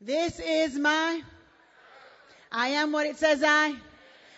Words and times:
This 0.00 0.40
is 0.40 0.78
my, 0.78 1.20
I 2.50 2.68
am 2.68 2.90
what 2.90 3.06
it 3.06 3.18
says 3.18 3.42
I, 3.44 3.74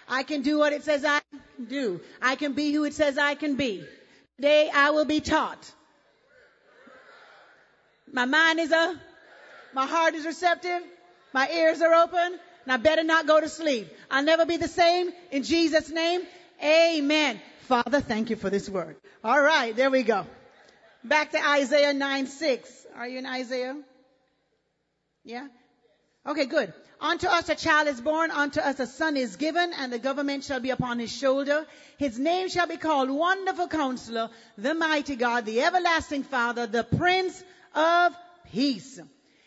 I 0.08 0.24
can 0.24 0.42
do 0.42 0.58
what 0.58 0.72
it 0.72 0.82
says 0.82 1.04
I 1.04 1.20
can 1.30 1.66
do. 1.66 2.00
I 2.20 2.34
can 2.34 2.54
be 2.54 2.72
who 2.72 2.82
it 2.82 2.94
says 2.94 3.16
I 3.16 3.36
can 3.36 3.54
be. 3.54 3.84
Today 4.36 4.70
I 4.74 4.90
will 4.90 5.04
be 5.04 5.20
taught. 5.20 5.72
My 8.12 8.24
mind 8.24 8.58
is 8.58 8.72
a, 8.72 9.00
my 9.72 9.86
heart 9.86 10.14
is 10.14 10.26
receptive, 10.26 10.82
my 11.32 11.48
ears 11.48 11.80
are 11.80 11.94
open, 11.94 12.40
and 12.64 12.72
I 12.72 12.76
better 12.76 13.04
not 13.04 13.28
go 13.28 13.40
to 13.40 13.48
sleep. 13.48 13.86
I'll 14.10 14.24
never 14.24 14.44
be 14.44 14.56
the 14.56 14.68
same 14.68 15.10
in 15.30 15.44
Jesus' 15.44 15.90
name. 15.90 16.22
Amen. 16.62 17.40
Father, 17.68 18.00
thank 18.00 18.30
you 18.30 18.36
for 18.36 18.50
this 18.50 18.68
word. 18.68 18.96
All 19.22 19.40
right, 19.40 19.76
there 19.76 19.90
we 19.90 20.02
go. 20.02 20.26
Back 21.04 21.30
to 21.30 21.48
Isaiah 21.50 21.94
9 21.94 22.26
6. 22.26 22.86
Are 22.96 23.06
you 23.06 23.18
in 23.18 23.26
Isaiah? 23.26 23.76
Yeah? 25.24 25.46
Okay, 26.26 26.46
good. 26.46 26.72
Unto 27.00 27.26
us 27.26 27.48
a 27.48 27.56
child 27.56 27.88
is 27.88 28.00
born, 28.00 28.30
unto 28.30 28.60
us 28.60 28.78
a 28.78 28.86
son 28.86 29.16
is 29.16 29.34
given, 29.36 29.72
and 29.72 29.92
the 29.92 29.98
government 29.98 30.44
shall 30.44 30.60
be 30.60 30.70
upon 30.70 31.00
his 31.00 31.10
shoulder. 31.10 31.66
His 31.98 32.18
name 32.18 32.48
shall 32.48 32.68
be 32.68 32.76
called 32.76 33.10
Wonderful 33.10 33.66
Counselor, 33.66 34.30
the 34.56 34.74
Mighty 34.74 35.16
God, 35.16 35.44
the 35.44 35.62
Everlasting 35.62 36.22
Father, 36.22 36.66
the 36.68 36.84
Prince 36.84 37.42
of 37.74 38.14
Peace. 38.52 39.00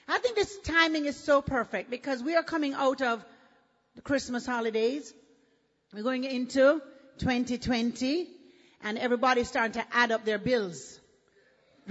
I 0.07 0.19
think 0.19 0.35
this 0.35 0.57
timing 0.59 1.05
is 1.05 1.15
so 1.15 1.41
perfect 1.41 1.89
because 1.89 2.21
we 2.21 2.35
are 2.35 2.43
coming 2.43 2.73
out 2.73 3.01
of 3.01 3.23
the 3.95 4.01
Christmas 4.01 4.45
holidays. 4.45 5.13
We're 5.93 6.03
going 6.03 6.25
into 6.25 6.81
2020 7.19 8.27
and 8.83 8.97
everybody's 8.97 9.47
starting 9.47 9.81
to 9.81 9.85
add 9.93 10.11
up 10.11 10.25
their 10.25 10.37
bills. 10.37 10.99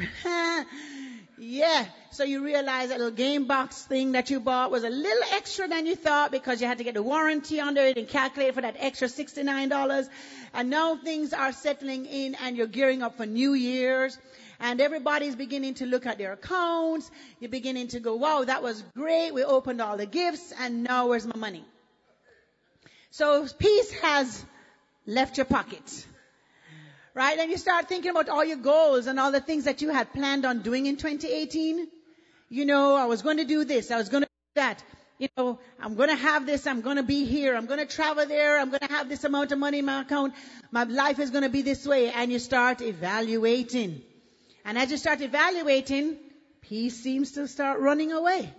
yeah. 1.39 1.87
So 2.11 2.25
you 2.25 2.45
realize 2.45 2.91
that 2.91 2.99
little 2.99 3.13
game 3.13 3.47
box 3.47 3.83
thing 3.83 4.13
that 4.13 4.31
you 4.31 4.41
bought 4.41 4.71
was 4.71 4.85
a 4.85 4.91
little 4.91 5.23
extra 5.33 5.67
than 5.69 5.87
you 5.87 5.97
thought 5.97 6.31
because 6.31 6.61
you 6.61 6.67
had 6.67 6.79
to 6.79 6.85
get 6.85 6.95
the 6.95 7.03
warranty 7.03 7.61
under 7.61 7.81
it 7.83 7.97
and 7.97 8.09
calculate 8.09 8.55
for 8.55 8.61
that 8.61 8.77
extra 8.79 9.09
$69. 9.09 10.09
And 10.55 10.71
now 10.71 10.97
things 10.97 11.33
are 11.33 11.53
settling 11.53 12.07
in 12.07 12.35
and 12.37 12.57
you're 12.57 12.67
gearing 12.67 13.03
up 13.03 13.17
for 13.17 13.27
New 13.27 13.55
Year's 13.55 14.17
and 14.61 14.81
everybody's 14.81 15.35
beginning 15.35 15.75
to 15.75 15.87
look 15.87 16.07
at 16.07 16.19
their 16.19 16.33
accounts. 16.33 17.11
You're 17.41 17.51
beginning 17.51 17.89
to 17.89 18.01
go, 18.01 18.15
wow, 18.15 18.45
that 18.45 18.63
was 18.63 18.83
great. 18.97 19.35
We 19.35 19.43
opened 19.43 19.81
all 19.81 19.97
the 19.97 20.07
gifts 20.07 20.53
and 20.61 20.85
now 20.85 21.09
where's 21.09 21.27
my 21.27 21.37
money? 21.37 21.65
So 23.11 23.47
peace 23.59 23.93
has 24.01 24.45
left 25.07 25.37
your 25.37 25.47
pocket 25.47 26.07
right? 27.15 27.39
And 27.39 27.51
you 27.51 27.57
start 27.57 27.89
thinking 27.89 28.11
about 28.11 28.29
all 28.29 28.45
your 28.45 28.57
goals 28.57 29.07
and 29.07 29.19
all 29.19 29.33
the 29.33 29.41
things 29.41 29.65
that 29.65 29.83
you 29.83 29.91
had 29.91 30.13
planned 30.13 30.45
on 30.45 30.61
doing 30.63 30.87
in 30.87 30.97
2018. 30.97 31.89
You 32.49 32.65
know, 32.65 32.95
I 32.97 33.07
was 33.07 33.23
going 33.23 33.39
to 33.39 33.45
do 33.45 33.65
this. 33.65 33.91
I 33.91 33.97
was 33.97 34.09
going 34.09 34.25
to 34.25 34.29
do 34.29 34.61
that. 34.61 34.83
You 35.19 35.29
know, 35.37 35.61
I'm 35.81 35.95
going 35.95 36.09
to 36.09 36.17
have 36.17 36.45
this. 36.45 36.67
I'm 36.67 36.81
going 36.81 36.97
to 36.97 37.05
be 37.05 37.25
here. 37.25 37.55
I'm 37.55 37.67
going 37.67 37.79
to 37.79 37.87
travel 37.87 38.27
there. 38.27 38.59
I'm 38.59 38.71
going 38.71 38.81
to 38.81 38.93
have 38.93 39.09
this 39.09 39.23
amount 39.23 39.53
of 39.53 39.59
money 39.59 39.79
in 39.79 39.85
my 39.85 40.01
account. 40.01 40.35
My 40.73 40.83
life 40.83 41.21
is 41.21 41.31
going 41.31 41.45
to 41.45 41.51
be 41.51 41.63
this 41.63 41.87
way. 41.87 42.11
And 42.11 42.33
you 42.33 42.41
start 42.41 42.83
evaluating. 42.83 44.03
And 44.65 44.77
as 44.77 44.91
you 44.91 44.97
start 44.97 45.21
evaluating, 45.21 46.17
peace 46.63 47.01
seems 47.01 47.33
to 47.33 47.47
start 47.47 47.79
running 47.79 48.13
away. 48.13 48.53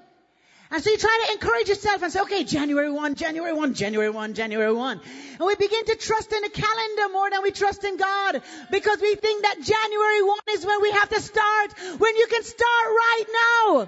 And 0.71 0.83
so 0.83 0.89
you 0.89 0.97
try 0.97 1.25
to 1.27 1.33
encourage 1.33 1.69
yourself 1.69 2.01
and 2.01 2.11
say, 2.11 2.21
okay, 2.21 2.43
January 2.43 2.91
1, 2.91 3.15
January 3.15 3.53
1, 3.53 3.75
January 3.75 4.09
1, 4.09 4.33
January 4.33 4.73
1. 4.73 5.01
And 5.39 5.47
we 5.47 5.55
begin 5.55 5.85
to 5.85 5.95
trust 5.95 6.33
in 6.33 6.41
the 6.41 6.49
calendar 6.49 7.13
more 7.13 7.29
than 7.29 7.43
we 7.43 7.51
trust 7.51 7.83
in 7.83 7.97
God 7.97 8.41
because 8.71 8.99
we 8.99 9.15
think 9.15 9.43
that 9.43 9.61
January 9.61 10.21
1 10.23 10.37
is 10.51 10.65
when 10.65 10.81
we 10.81 10.91
have 10.91 11.09
to 11.09 11.21
start, 11.21 11.73
when 11.99 12.15
you 12.15 12.27
can 12.27 12.43
start 12.43 12.85
right 12.87 13.25
now. 13.67 13.87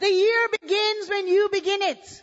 The 0.00 0.10
year 0.10 0.48
begins 0.60 1.08
when 1.08 1.26
you 1.28 1.48
begin 1.50 1.80
it. 1.82 2.22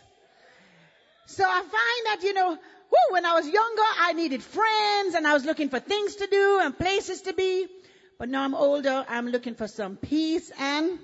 So 1.26 1.44
I 1.44 1.60
find 1.60 1.70
that, 2.06 2.20
you 2.22 2.32
know, 2.32 2.50
whoo, 2.50 3.12
when 3.12 3.26
I 3.26 3.34
was 3.34 3.48
younger, 3.48 3.82
I 3.98 4.12
needed 4.12 4.42
friends 4.42 5.14
and 5.14 5.26
I 5.26 5.34
was 5.34 5.44
looking 5.44 5.68
for 5.68 5.80
things 5.80 6.16
to 6.16 6.26
do 6.26 6.60
and 6.62 6.76
places 6.76 7.22
to 7.22 7.32
be. 7.32 7.66
But 8.18 8.28
now 8.28 8.42
I'm 8.42 8.54
older, 8.54 9.04
I'm 9.08 9.28
looking 9.28 9.54
for 9.54 9.66
some 9.66 9.96
peace 9.96 10.52
and 10.58 10.98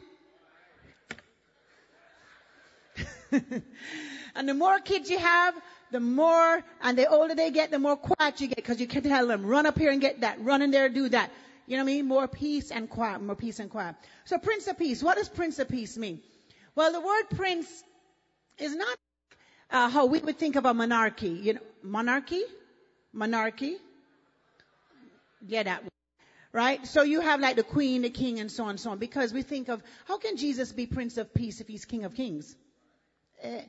and 4.35 4.49
the 4.49 4.55
more 4.55 4.79
kids 4.81 5.11
you 5.11 5.19
have, 5.19 5.55
the 5.91 6.01
more, 6.01 6.63
and 6.83 6.99
the 6.99 7.09
older 7.09 7.35
they 7.35 7.51
get, 7.51 7.71
the 7.71 7.79
more 7.79 7.97
quiet 7.97 8.41
you 8.41 8.49
get 8.49 8.57
because 8.57 8.81
you 8.81 8.87
can 8.87 9.03
tell 9.03 9.27
them, 9.27 9.47
run 9.47 9.67
up 9.67 9.79
here 9.79 9.91
and 9.91 10.01
get 10.01 10.21
that, 10.21 10.41
run 10.41 10.63
in 10.63 10.71
there, 10.71 10.89
do 10.89 11.09
that. 11.09 11.31
You 11.67 11.77
know 11.77 11.85
what 11.85 11.91
I 11.91 11.95
mean? 11.95 12.07
More 12.07 12.29
peace 12.29 12.71
and 12.71 12.89
quiet, 12.89 13.21
more 13.23 13.37
peace 13.37 13.59
and 13.59 13.71
quiet. 13.71 13.97
So 14.25 14.39
Prince 14.39 14.69
of 14.69 14.79
Peace, 14.79 15.03
what 15.03 15.17
does 15.17 15.29
Prince 15.29 15.59
of 15.59 15.69
Peace 15.69 15.97
mean? 15.97 16.21
Well, 16.75 16.93
the 16.93 17.01
word 17.01 17.25
prince 17.35 17.67
is 18.59 18.75
not 18.75 18.99
uh, 19.71 19.89
how 19.89 20.07
we 20.07 20.19
would 20.21 20.39
think 20.39 20.57
of 20.57 20.65
a 20.65 20.75
monarchy. 20.75 21.29
You 21.29 21.55
know, 21.55 21.61
monarchy? 21.83 22.43
Monarchy? 23.13 23.77
Yeah, 25.47 25.63
that 25.65 25.83
right? 26.53 26.87
So 26.87 27.03
you 27.03 27.21
have 27.21 27.41
like 27.41 27.57
the 27.57 27.63
queen, 27.63 28.03
the 28.03 28.11
king, 28.11 28.41
and 28.41 28.51
so 28.51 28.65
on 28.65 28.71
and 28.71 28.81
so 28.81 28.91
on. 28.91 28.99
Because 28.99 29.33
we 29.33 29.43
think 29.43 29.69
of 29.69 29.83
how 30.07 30.19
can 30.19 30.37
Jesus 30.37 30.73
be 30.73 30.87
Prince 30.87 31.19
of 31.19 31.33
Peace 31.35 31.61
if 31.61 31.69
he's 31.69 31.85
King 31.85 32.05
of 32.05 32.15
Kings? 32.15 32.57
Eh, 33.47 33.63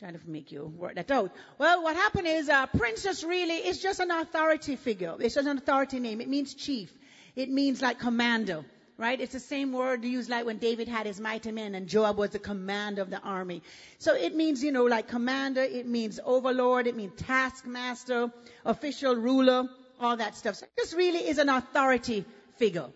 trying 0.00 0.14
to 0.14 0.20
make 0.28 0.50
you 0.50 0.64
work 0.76 0.96
that 0.96 1.10
out. 1.12 1.30
Well, 1.56 1.84
what 1.84 1.94
happened 1.94 2.26
is, 2.26 2.48
uh, 2.48 2.66
princess 2.66 3.22
really 3.22 3.54
is 3.54 3.80
just 3.80 4.00
an 4.00 4.10
authority 4.10 4.74
figure. 4.74 5.14
It's 5.20 5.36
just 5.36 5.46
an 5.46 5.58
authority 5.58 6.00
name. 6.00 6.20
It 6.20 6.28
means 6.28 6.54
chief. 6.54 6.92
It 7.36 7.48
means 7.48 7.80
like 7.80 8.00
commander, 8.00 8.64
right? 8.98 9.20
It's 9.20 9.32
the 9.32 9.38
same 9.40 9.72
word 9.72 10.04
used 10.04 10.28
like 10.28 10.44
when 10.44 10.58
David 10.58 10.88
had 10.88 11.06
his 11.06 11.20
mighty 11.20 11.52
men 11.52 11.76
and 11.76 11.86
Joab 11.86 12.18
was 12.18 12.30
the 12.30 12.40
commander 12.40 13.00
of 13.00 13.10
the 13.10 13.20
army. 13.20 13.62
So 13.98 14.14
it 14.14 14.34
means, 14.34 14.64
you 14.64 14.72
know, 14.72 14.86
like 14.86 15.06
commander. 15.06 15.62
It 15.62 15.86
means 15.86 16.18
overlord. 16.24 16.88
It 16.88 16.96
means 16.96 17.12
taskmaster, 17.16 18.32
official, 18.64 19.14
ruler, 19.14 19.68
all 20.00 20.16
that 20.16 20.34
stuff. 20.34 20.56
So 20.56 20.66
this 20.76 20.94
really 20.94 21.28
is 21.28 21.38
an 21.38 21.48
authority 21.48 22.24
figure, 22.56 22.88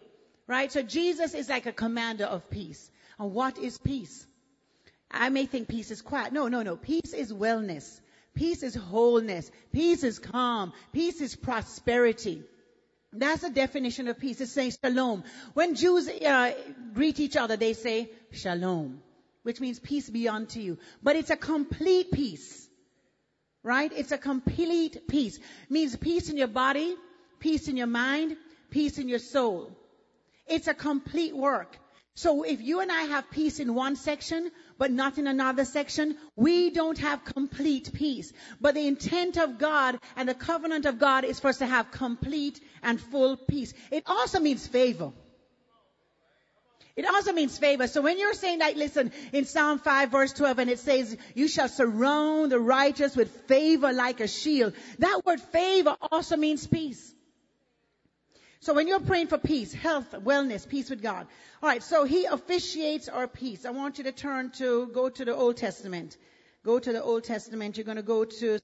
right? 0.48 0.72
So 0.72 0.82
Jesus 0.82 1.34
is 1.34 1.48
like 1.48 1.66
a 1.66 1.72
commander 1.72 2.24
of 2.24 2.50
peace. 2.50 2.90
And 3.16 3.32
what 3.32 3.58
is 3.58 3.78
peace? 3.78 4.26
I 5.18 5.28
may 5.30 5.46
think 5.46 5.68
peace 5.68 5.90
is 5.90 6.02
quiet. 6.02 6.32
No, 6.32 6.48
no, 6.48 6.62
no. 6.62 6.76
Peace 6.76 7.12
is 7.12 7.32
wellness. 7.32 8.00
Peace 8.34 8.62
is 8.62 8.74
wholeness. 8.74 9.50
Peace 9.72 10.04
is 10.04 10.18
calm. 10.18 10.72
Peace 10.92 11.20
is 11.20 11.34
prosperity. 11.34 12.44
That's 13.12 13.42
the 13.42 13.50
definition 13.50 14.08
of 14.08 14.18
peace. 14.18 14.40
It's 14.40 14.52
saying 14.52 14.72
shalom. 14.84 15.24
When 15.54 15.74
Jews 15.74 16.08
uh, 16.08 16.52
greet 16.92 17.18
each 17.18 17.36
other, 17.36 17.56
they 17.56 17.72
say 17.72 18.10
shalom, 18.32 19.00
which 19.42 19.60
means 19.60 19.78
peace 19.78 20.10
be 20.10 20.28
unto 20.28 20.60
you. 20.60 20.78
But 21.02 21.16
it's 21.16 21.30
a 21.30 21.36
complete 21.36 22.12
peace, 22.12 22.68
right? 23.62 23.90
It's 23.94 24.12
a 24.12 24.18
complete 24.18 25.08
peace. 25.08 25.38
It 25.38 25.70
means 25.70 25.96
peace 25.96 26.28
in 26.28 26.36
your 26.36 26.48
body, 26.48 26.94
peace 27.40 27.68
in 27.68 27.76
your 27.76 27.86
mind, 27.86 28.36
peace 28.70 28.98
in 28.98 29.08
your 29.08 29.18
soul. 29.18 29.70
It's 30.46 30.68
a 30.68 30.74
complete 30.74 31.34
work. 31.34 31.78
So 32.16 32.44
if 32.44 32.62
you 32.62 32.80
and 32.80 32.90
I 32.90 33.02
have 33.02 33.30
peace 33.30 33.60
in 33.60 33.74
one 33.74 33.94
section, 33.94 34.50
but 34.78 34.90
not 34.90 35.18
in 35.18 35.26
another 35.26 35.66
section, 35.66 36.16
we 36.34 36.70
don't 36.70 36.96
have 36.96 37.22
complete 37.24 37.92
peace. 37.92 38.32
But 38.58 38.74
the 38.74 38.86
intent 38.86 39.36
of 39.36 39.58
God 39.58 39.98
and 40.16 40.26
the 40.26 40.34
covenant 40.34 40.86
of 40.86 40.98
God 40.98 41.24
is 41.24 41.38
for 41.38 41.48
us 41.48 41.58
to 41.58 41.66
have 41.66 41.90
complete 41.90 42.58
and 42.82 42.98
full 42.98 43.36
peace. 43.36 43.74
It 43.90 44.04
also 44.06 44.40
means 44.40 44.66
favor. 44.66 45.12
It 46.96 47.04
also 47.04 47.34
means 47.34 47.58
favor. 47.58 47.86
So 47.86 48.00
when 48.00 48.18
you're 48.18 48.32
saying 48.32 48.60
that, 48.60 48.78
listen, 48.78 49.12
in 49.34 49.44
Psalm 49.44 49.78
5 49.78 50.10
verse 50.10 50.32
12, 50.32 50.58
and 50.58 50.70
it 50.70 50.78
says, 50.78 51.14
you 51.34 51.48
shall 51.48 51.68
surround 51.68 52.50
the 52.50 52.58
righteous 52.58 53.14
with 53.14 53.30
favor 53.46 53.92
like 53.92 54.20
a 54.20 54.26
shield. 54.26 54.72
That 55.00 55.20
word 55.26 55.42
favor 55.42 55.94
also 56.10 56.38
means 56.38 56.66
peace. 56.66 57.14
So 58.66 58.74
when 58.74 58.88
you're 58.88 58.98
praying 58.98 59.28
for 59.28 59.38
peace, 59.38 59.72
health, 59.72 60.10
wellness, 60.10 60.68
peace 60.68 60.90
with 60.90 61.00
God. 61.00 61.28
All 61.62 61.68
right, 61.68 61.84
so 61.84 62.02
he 62.02 62.24
officiates 62.24 63.08
our 63.08 63.28
peace. 63.28 63.64
I 63.64 63.70
want 63.70 63.98
you 63.98 64.02
to 64.02 64.10
turn 64.10 64.50
to, 64.58 64.88
go 64.88 65.08
to 65.08 65.24
the 65.24 65.32
Old 65.32 65.56
Testament. 65.56 66.16
Go 66.64 66.80
to 66.80 66.92
the 66.92 67.00
Old 67.00 67.22
Testament. 67.22 67.76
You're 67.76 67.84
going 67.84 67.96
to 67.96 68.02
go 68.02 68.24
to 68.24 68.58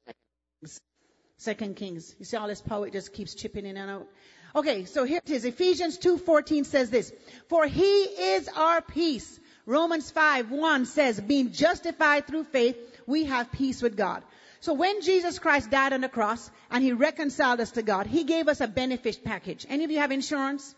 Second 1.37 1.77
Kings. 1.77 2.17
You 2.19 2.25
see 2.25 2.37
all 2.37 2.49
this 2.49 2.61
power, 2.61 2.89
it 2.89 2.95
just 2.95 3.13
keeps 3.13 3.37
chipping 3.37 3.65
in 3.65 3.77
and 3.77 3.89
out. 3.93 4.09
Okay, 4.57 4.87
so 4.87 5.05
here 5.05 5.21
it 5.25 5.31
is. 5.31 5.45
Ephesians 5.45 5.99
2.14 5.99 6.67
says 6.67 6.91
this. 6.91 7.13
For 7.49 7.69
he 7.69 8.03
is 8.03 8.49
our 8.49 8.83
peace. 8.83 9.39
Romans 9.67 10.11
5, 10.11 10.51
1 10.51 10.87
says, 10.87 11.21
being 11.21 11.53
justified 11.53 12.27
through 12.27 12.43
faith, 12.43 12.77
we 13.07 13.27
have 13.27 13.53
peace 13.53 13.81
with 13.81 13.97
God. 13.97 14.25
So 14.63 14.75
when 14.75 15.01
Jesus 15.01 15.41
Christ 15.41 15.71
died 15.71 15.93
on 15.93 16.03
the 16.03 16.09
cross 16.09 16.49
and 16.71 16.85
he 16.85 16.93
reconciled 16.93 17.59
us 17.59 17.73
to 17.73 17.83
God, 17.83 18.07
he 18.07 18.23
gave 18.23 18.47
us 18.47 18.61
a 18.61 18.69
benefit 18.69 19.25
package. 19.25 19.67
Any 19.69 19.83
of 19.83 19.91
you 19.91 19.99
have 19.99 20.13
insurance? 20.13 20.77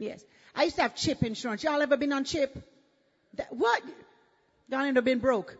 Yes. 0.00 0.24
I 0.52 0.64
used 0.64 0.74
to 0.76 0.82
have 0.82 0.96
chip 0.96 1.22
insurance. 1.22 1.62
Y'all 1.62 1.80
ever 1.80 1.96
been 1.96 2.12
on 2.12 2.24
chip? 2.24 2.58
That, 3.34 3.52
what? 3.52 3.80
Y'all 4.68 4.82
ain't 4.82 5.04
been 5.04 5.20
broke. 5.20 5.56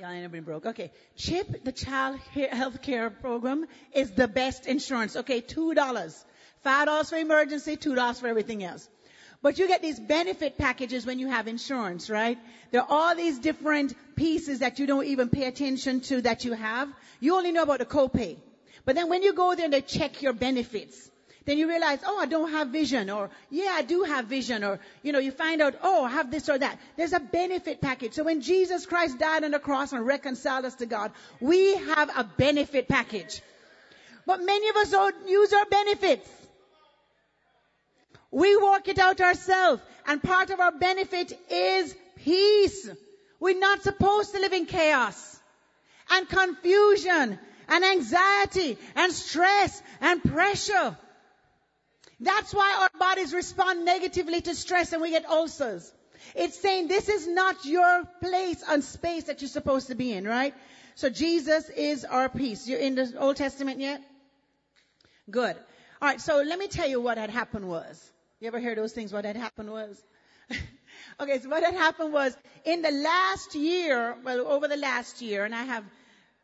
Y'all 0.00 0.10
ain't 0.10 0.32
been 0.32 0.42
broke. 0.42 0.66
Okay. 0.66 0.90
CHIP, 1.14 1.62
the 1.62 1.70
child 1.70 2.18
health 2.34 2.82
care 2.82 3.08
program, 3.08 3.66
is 3.94 4.10
the 4.10 4.26
best 4.26 4.66
insurance. 4.66 5.14
Okay, 5.14 5.42
$2. 5.42 6.24
$5 6.66 7.08
for 7.08 7.16
emergency, 7.18 7.76
$2 7.76 8.20
for 8.20 8.26
everything 8.26 8.64
else. 8.64 8.88
But 9.42 9.58
you 9.58 9.66
get 9.66 9.82
these 9.82 9.98
benefit 9.98 10.56
packages 10.56 11.04
when 11.04 11.18
you 11.18 11.26
have 11.28 11.48
insurance, 11.48 12.08
right? 12.08 12.38
There 12.70 12.80
are 12.80 12.86
all 12.88 13.16
these 13.16 13.40
different 13.40 13.94
pieces 14.14 14.60
that 14.60 14.78
you 14.78 14.86
don't 14.86 15.06
even 15.06 15.28
pay 15.28 15.46
attention 15.46 16.00
to 16.02 16.22
that 16.22 16.44
you 16.44 16.52
have. 16.52 16.88
You 17.18 17.36
only 17.36 17.50
know 17.50 17.64
about 17.64 17.80
the 17.80 17.84
copay. 17.84 18.36
But 18.84 18.94
then 18.94 19.08
when 19.08 19.22
you 19.24 19.32
go 19.32 19.54
there 19.54 19.64
and 19.64 19.74
they 19.74 19.80
check 19.80 20.22
your 20.22 20.32
benefits, 20.32 21.10
then 21.44 21.58
you 21.58 21.68
realize, 21.68 21.98
oh, 22.06 22.20
I 22.20 22.26
don't 22.26 22.52
have 22.52 22.68
vision, 22.68 23.10
or 23.10 23.30
yeah, 23.50 23.72
I 23.74 23.82
do 23.82 24.04
have 24.04 24.26
vision, 24.26 24.62
or 24.62 24.78
you 25.02 25.10
know, 25.10 25.18
you 25.18 25.32
find 25.32 25.60
out, 25.60 25.74
oh, 25.82 26.04
I 26.04 26.10
have 26.10 26.30
this 26.30 26.48
or 26.48 26.56
that. 26.56 26.78
There's 26.96 27.12
a 27.12 27.18
benefit 27.18 27.80
package. 27.80 28.12
So 28.12 28.22
when 28.22 28.42
Jesus 28.42 28.86
Christ 28.86 29.18
died 29.18 29.42
on 29.42 29.50
the 29.50 29.58
cross 29.58 29.92
and 29.92 30.06
reconciled 30.06 30.64
us 30.64 30.76
to 30.76 30.86
God, 30.86 31.10
we 31.40 31.74
have 31.74 32.10
a 32.16 32.22
benefit 32.22 32.86
package. 32.86 33.42
But 34.24 34.40
many 34.44 34.68
of 34.68 34.76
us 34.76 34.90
don't 34.92 35.28
use 35.28 35.52
our 35.52 35.64
benefits. 35.64 36.28
We 38.32 38.56
work 38.56 38.88
it 38.88 38.98
out 38.98 39.20
ourselves. 39.20 39.82
And 40.06 40.22
part 40.22 40.50
of 40.50 40.58
our 40.58 40.72
benefit 40.72 41.38
is 41.50 41.94
peace. 42.16 42.88
We're 43.38 43.58
not 43.58 43.82
supposed 43.82 44.32
to 44.34 44.40
live 44.40 44.52
in 44.52 44.66
chaos 44.66 45.38
and 46.10 46.28
confusion 46.28 47.38
and 47.68 47.84
anxiety 47.84 48.78
and 48.96 49.12
stress 49.12 49.82
and 50.00 50.22
pressure. 50.24 50.96
That's 52.20 52.54
why 52.54 52.76
our 52.80 52.98
bodies 52.98 53.34
respond 53.34 53.84
negatively 53.84 54.40
to 54.42 54.54
stress 54.54 54.92
and 54.92 55.02
we 55.02 55.10
get 55.10 55.28
ulcers. 55.28 55.92
It's 56.34 56.58
saying 56.58 56.88
this 56.88 57.08
is 57.08 57.26
not 57.26 57.64
your 57.64 58.04
place 58.20 58.62
and 58.68 58.82
space 58.82 59.24
that 59.24 59.42
you're 59.42 59.48
supposed 59.48 59.88
to 59.88 59.94
be 59.94 60.12
in, 60.12 60.24
right? 60.24 60.54
So 60.94 61.10
Jesus 61.10 61.68
is 61.68 62.04
our 62.04 62.28
peace. 62.28 62.68
You're 62.68 62.78
in 62.78 62.94
the 62.94 63.12
Old 63.18 63.36
Testament 63.36 63.80
yet? 63.80 64.00
Good. 65.30 65.56
All 66.00 66.08
right. 66.08 66.20
So 66.20 66.42
let 66.42 66.58
me 66.58 66.68
tell 66.68 66.88
you 66.88 67.00
what 67.00 67.18
had 67.18 67.30
happened 67.30 67.68
was. 67.68 68.12
You 68.42 68.48
ever 68.48 68.58
hear 68.58 68.74
those 68.74 68.92
things? 68.92 69.12
What 69.12 69.24
had 69.24 69.36
happened 69.36 69.70
was? 69.70 70.02
okay, 71.20 71.38
so 71.38 71.48
what 71.48 71.62
had 71.62 71.74
happened 71.74 72.12
was 72.12 72.36
in 72.64 72.82
the 72.82 72.90
last 72.90 73.54
year, 73.54 74.16
well, 74.24 74.48
over 74.48 74.66
the 74.66 74.76
last 74.76 75.22
year, 75.22 75.44
and 75.44 75.54
I 75.54 75.62
have 75.62 75.84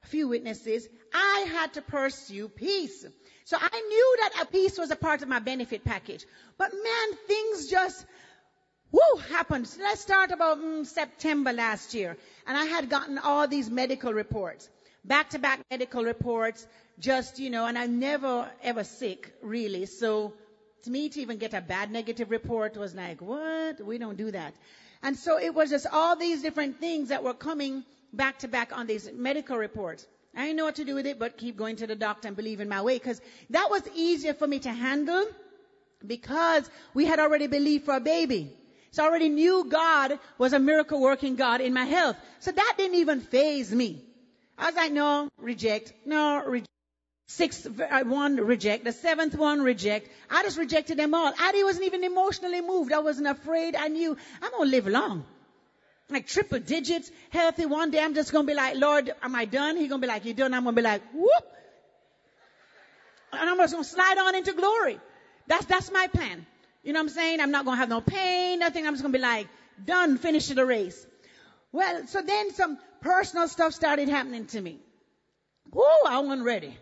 a 0.05 0.07
few 0.07 0.29
witnesses, 0.29 0.89
I 1.13 1.47
had 1.53 1.73
to 1.73 1.83
pursue 1.83 2.51
peace. 2.51 3.05
So 3.47 3.57
I 3.61 3.81
knew 3.81 4.17
that 4.21 4.43
a 4.43 4.47
peace 4.47 4.79
was 4.79 4.93
a 4.93 4.97
part 4.97 5.23
of 5.23 5.29
my 5.29 5.41
benefit 5.41 5.83
package. 5.83 6.25
But 6.57 6.71
man, 6.73 7.19
things 7.27 7.67
just, 7.67 8.07
whoo, 8.93 9.21
happened. 9.31 9.67
So 9.67 9.83
let's 9.83 10.01
start 10.01 10.31
about 10.31 10.61
mm, 10.61 10.87
September 10.87 11.53
last 11.53 11.95
year. 11.95 12.17
And 12.47 12.57
I 12.57 12.67
had 12.67 12.89
gotten 12.91 13.19
all 13.19 13.49
these 13.49 13.69
medical 13.69 14.15
reports. 14.15 14.69
Back 15.05 15.31
to 15.31 15.41
back 15.41 15.63
medical 15.69 16.05
reports, 16.05 16.65
just, 17.01 17.41
you 17.41 17.51
know, 17.51 17.67
and 17.67 17.77
I'm 17.77 17.99
never 17.99 18.49
ever 18.63 18.85
sick, 18.85 19.33
really. 19.43 19.87
So 19.87 20.35
to 20.85 20.91
me 20.91 21.09
to 21.09 21.21
even 21.21 21.39
get 21.39 21.55
a 21.55 21.61
bad 21.61 21.91
negative 21.91 22.31
report 22.31 22.77
was 22.77 22.95
like, 22.95 23.21
what? 23.21 23.85
We 23.85 23.99
don't 23.99 24.17
do 24.17 24.31
that. 24.31 24.55
And 25.03 25.17
so 25.17 25.39
it 25.39 25.55
was 25.55 25.71
just 25.71 25.87
all 25.93 26.17
these 26.17 26.43
different 26.43 26.81
things 26.81 27.09
that 27.09 27.23
were 27.23 27.35
coming 27.35 27.85
back 28.13 28.39
to 28.41 28.49
back 28.49 28.77
on 28.77 28.87
these 28.87 29.11
medical 29.13 29.57
reports. 29.57 30.07
I 30.35 30.45
didn't 30.45 30.57
know 30.57 30.65
what 30.65 30.77
to 30.77 30.85
do 30.85 30.95
with 30.95 31.07
it, 31.07 31.19
but 31.19 31.37
keep 31.37 31.57
going 31.57 31.77
to 31.77 31.87
the 31.87 31.97
doctor 31.97 32.29
and 32.29 32.37
believe 32.37 32.61
in 32.61 32.69
my 32.69 32.83
way 32.83 32.95
because 32.95 33.21
that 33.51 33.71
was 33.71 33.83
easier 33.95 34.35
for 34.35 34.47
me 34.47 34.59
to 34.61 34.73
handle 34.73 35.27
because 36.07 36.69
we 36.95 37.05
had 37.05 37.19
already 37.19 37.47
believed 37.47 37.85
for 37.85 37.97
a 37.97 38.01
baby. 38.01 38.53
So 38.91 39.03
I 39.03 39.07
already 39.07 39.29
knew 39.29 39.65
God 39.69 40.19
was 40.39 40.53
a 40.53 40.59
miracle 40.59 41.01
working 41.01 41.37
God 41.37 41.61
in 41.61 41.75
my 41.75 41.85
health. 41.85 42.17
So 42.41 42.53
that 42.53 42.75
didn't 42.77 42.97
even 42.97 43.21
phase 43.21 43.73
me. 43.73 44.05
I 44.57 44.67
was 44.67 44.77
like, 44.77 44.93
no, 44.93 45.29
reject, 45.39 45.93
no, 46.05 46.45
reject. 46.45 46.69
Sixth 47.31 47.67
uh, 47.79 48.05
one 48.05 48.37
reject, 48.37 48.85
the 48.85 48.93
seventh 48.93 49.37
one 49.37 49.61
reject. 49.61 50.09
I 50.31 50.43
just 50.45 50.57
rejected 50.57 50.99
them 50.99 51.13
all. 51.13 51.31
I 51.39 51.63
wasn't 51.63 51.85
even 51.85 52.03
emotionally 52.03 52.63
moved. 52.63 52.91
I 52.91 53.01
wasn't 53.01 53.29
afraid. 53.29 53.77
I 53.77 53.89
knew 53.89 54.17
I'm 54.41 54.51
gonna 54.51 54.71
live 54.71 54.87
long. 54.87 55.27
Like 56.09 56.27
triple 56.27 56.59
digits, 56.59 57.11
healthy. 57.29 57.67
One 57.67 57.91
day 57.91 58.01
I'm 58.01 58.15
just 58.15 58.33
gonna 58.33 58.47
be 58.47 58.55
like, 58.55 58.77
Lord, 58.77 59.13
am 59.23 59.35
I 59.35 59.45
done? 59.45 59.77
He's 59.77 59.91
gonna 59.91 60.01
be 60.01 60.07
like, 60.07 60.25
you 60.25 60.33
done? 60.33 60.55
I'm 60.55 60.65
gonna 60.65 60.75
be 60.75 60.81
like, 60.81 61.03
whoop. 61.13 61.45
And 63.35 63.51
I'm 63.51 63.59
just 63.59 63.75
gonna 63.75 63.85
slide 63.85 64.17
on 64.17 64.35
into 64.35 64.55
glory. 64.55 64.99
That's, 65.47 65.67
that's 65.67 65.93
my 65.93 66.07
plan. 66.07 66.47
You 66.83 66.95
know 66.95 67.01
what 67.01 67.11
I'm 67.11 67.15
saying? 67.15 67.41
I'm 67.43 67.51
not 67.51 67.67
gonna 67.67 67.77
have 67.77 67.91
no 67.91 68.01
pain, 68.01 68.61
nothing. 68.61 68.87
I'm 68.87 68.95
just 68.95 69.03
gonna 69.03 69.13
be 69.13 69.19
like, 69.19 69.49
done, 69.85 70.17
finish 70.17 70.49
the 70.49 70.65
race. 70.65 71.07
Well, 71.73 72.07
so 72.07 72.23
then 72.23 72.55
some 72.55 72.79
personal 73.03 73.49
stuff 73.49 73.75
started 73.75 74.09
happening 74.09 74.47
to 74.47 74.61
me. 74.63 74.79
Whoa, 75.71 76.09
I 76.09 76.21
wasn't 76.21 76.47
ready. 76.47 76.75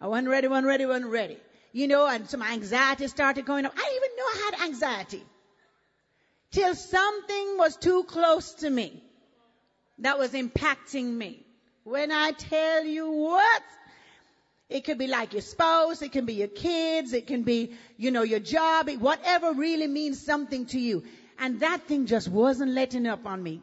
I 0.00 0.06
wasn't 0.06 0.28
ready, 0.28 0.48
wasn't 0.48 0.66
ready, 0.66 0.86
wasn't 0.86 1.10
ready. 1.10 1.38
You 1.72 1.86
know, 1.86 2.06
and 2.06 2.28
some 2.28 2.42
anxiety 2.42 3.06
started 3.08 3.44
going 3.44 3.66
up. 3.66 3.72
I 3.76 3.80
didn't 3.80 3.96
even 3.96 4.16
know 4.16 4.24
I 4.24 4.50
had 4.50 4.68
anxiety. 4.68 5.22
Till 6.50 6.74
something 6.74 7.58
was 7.58 7.76
too 7.76 8.04
close 8.04 8.54
to 8.54 8.70
me 8.70 9.02
that 9.98 10.18
was 10.18 10.32
impacting 10.32 11.04
me. 11.04 11.44
When 11.84 12.10
I 12.10 12.32
tell 12.32 12.84
you 12.84 13.10
what, 13.10 13.62
it 14.68 14.84
could 14.84 14.98
be 14.98 15.06
like 15.06 15.32
your 15.32 15.42
spouse, 15.42 16.02
it 16.02 16.12
can 16.12 16.26
be 16.26 16.34
your 16.34 16.48
kids, 16.48 17.12
it 17.12 17.26
can 17.26 17.42
be, 17.42 17.72
you 17.96 18.10
know, 18.10 18.22
your 18.22 18.40
job, 18.40 18.88
whatever 18.98 19.52
really 19.52 19.86
means 19.86 20.24
something 20.24 20.66
to 20.66 20.78
you. 20.80 21.04
And 21.38 21.60
that 21.60 21.82
thing 21.86 22.06
just 22.06 22.28
wasn't 22.28 22.72
letting 22.72 23.06
up 23.06 23.26
on 23.26 23.42
me. 23.42 23.62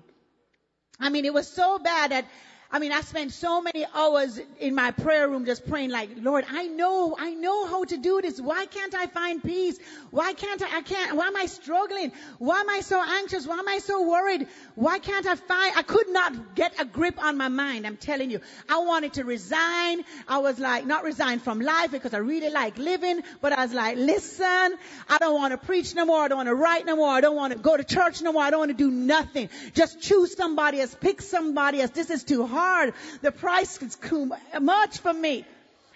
I 1.00 1.10
mean, 1.10 1.26
it 1.26 1.34
was 1.34 1.48
so 1.48 1.78
bad 1.80 2.12
that 2.12 2.26
I 2.70 2.80
mean, 2.80 2.92
I 2.92 3.00
spent 3.00 3.32
so 3.32 3.62
many 3.62 3.86
hours 3.94 4.42
in 4.60 4.76
my 4.76 4.92
prayer 4.92 5.30
room 5.30 5.46
just 5.46 5.66
praying 5.70 5.90
like, 5.90 6.10
Lord, 6.18 6.44
I 6.50 6.68
know, 6.68 7.16
I 7.18 7.34
know 7.34 7.66
how 7.66 7.86
to 7.86 7.96
do 7.96 8.22
this. 8.22 8.42
Why 8.42 8.66
can't 8.66 8.94
I 8.94 9.08
find 9.08 9.42
peace? 9.42 9.80
Why 10.12 10.34
can't 10.34 10.62
I, 10.62 10.80
I 10.80 10.82
can't, 10.82 11.16
why 11.16 11.28
am 11.28 11.38
I 11.38 11.46
struggling? 11.46 12.12
Why 12.40 12.60
am 12.60 12.70
I 12.70 12.82
so 12.82 13.02
anxious? 13.02 13.48
Why 13.48 13.58
am 13.60 13.70
I 13.70 13.78
so 13.78 14.10
worried? 14.10 14.48
Why 14.76 15.00
can't 15.00 15.26
I 15.26 15.36
find, 15.36 15.78
I 15.78 15.82
could 15.82 16.10
not 16.10 16.56
get 16.56 16.74
a 16.78 16.84
grip 16.84 17.24
on 17.24 17.38
my 17.38 17.48
mind. 17.48 17.88
I'm 17.88 17.96
telling 17.96 18.32
you, 18.32 18.42
I 18.68 18.80
wanted 18.80 19.14
to 19.14 19.24
resign. 19.24 20.04
I 20.28 20.40
was 20.40 20.60
like, 20.60 20.86
not 20.86 21.06
resign 21.06 21.40
from 21.40 21.62
life 21.62 21.92
because 21.92 22.14
I 22.14 22.18
really 22.18 22.50
like 22.50 22.78
living, 22.78 23.22
but 23.40 23.54
I 23.54 23.64
was 23.64 23.74
like, 23.74 23.96
listen, 23.96 24.76
I 25.08 25.18
don't 25.22 25.36
want 25.36 25.54
to 25.54 25.58
preach 25.58 25.96
no 25.96 26.06
more. 26.06 26.24
I 26.24 26.28
don't 26.28 26.38
want 26.38 26.50
to 26.50 26.56
write 26.56 26.86
no 26.86 26.98
more. 26.98 27.12
I 27.12 27.22
don't 27.22 27.38
want 27.38 27.54
to 27.54 27.60
go 27.60 27.78
to 27.78 27.86
church 27.86 28.22
no 28.22 28.34
more. 28.34 28.44
I 28.44 28.50
don't 28.50 28.60
want 28.60 28.72
to 28.72 28.78
do 28.78 28.92
nothing. 28.92 29.48
Just 29.74 30.02
choose 30.02 30.36
somebody 30.36 30.82
else, 30.82 30.94
pick 31.00 31.22
somebody 31.22 31.82
else. 31.82 31.92
This 31.92 32.10
is 32.10 32.26
too 32.26 32.46
hard 32.46 32.57
hard. 32.58 32.94
The 33.22 33.32
price 33.32 33.82
is 33.82 33.96
too 33.96 34.32
much 34.62 34.98
for 35.00 35.14
me. 35.14 35.46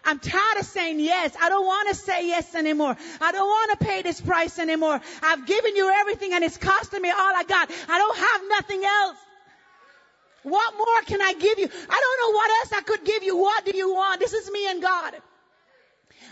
I'm 0.04 0.20
tired 0.20 0.58
of 0.60 0.66
saying 0.66 1.00
yes. 1.00 1.36
I 1.40 1.50
don't 1.50 1.66
want 1.66 1.90
to 1.90 1.96
say 1.96 2.28
yes 2.28 2.56
anymore. 2.56 2.96
I 3.22 3.32
don't 3.32 3.48
want 3.48 3.80
to 3.80 3.86
pay 3.86 4.02
this 4.02 4.20
price 4.22 4.58
anymore. 4.60 5.00
I've 5.22 5.46
given 5.46 5.76
you 5.76 5.90
everything 6.02 6.34
and 6.34 6.44
it's 6.44 6.58
costing 6.58 7.02
me 7.02 7.10
all 7.12 7.36
I 7.36 7.44
got. 7.44 7.70
I 7.90 7.98
don't 8.00 8.18
have 8.18 8.42
nothing 8.50 8.84
else. 8.86 9.18
What 10.44 10.74
more 10.76 11.02
can 11.06 11.22
I 11.22 11.34
give 11.34 11.60
you? 11.60 11.68
I 11.68 12.02
don't 12.04 12.20
know 12.22 12.36
what 12.38 12.52
else 12.60 12.74
I 12.74 12.82
could 12.82 13.06
give 13.06 13.24
you. 13.24 13.38
What 13.38 13.66
do 13.66 13.78
you 13.78 13.94
want? 13.94 14.20
This 14.20 14.34
is 14.34 14.50
me 14.52 14.70
and 14.70 14.82
God. 14.82 15.14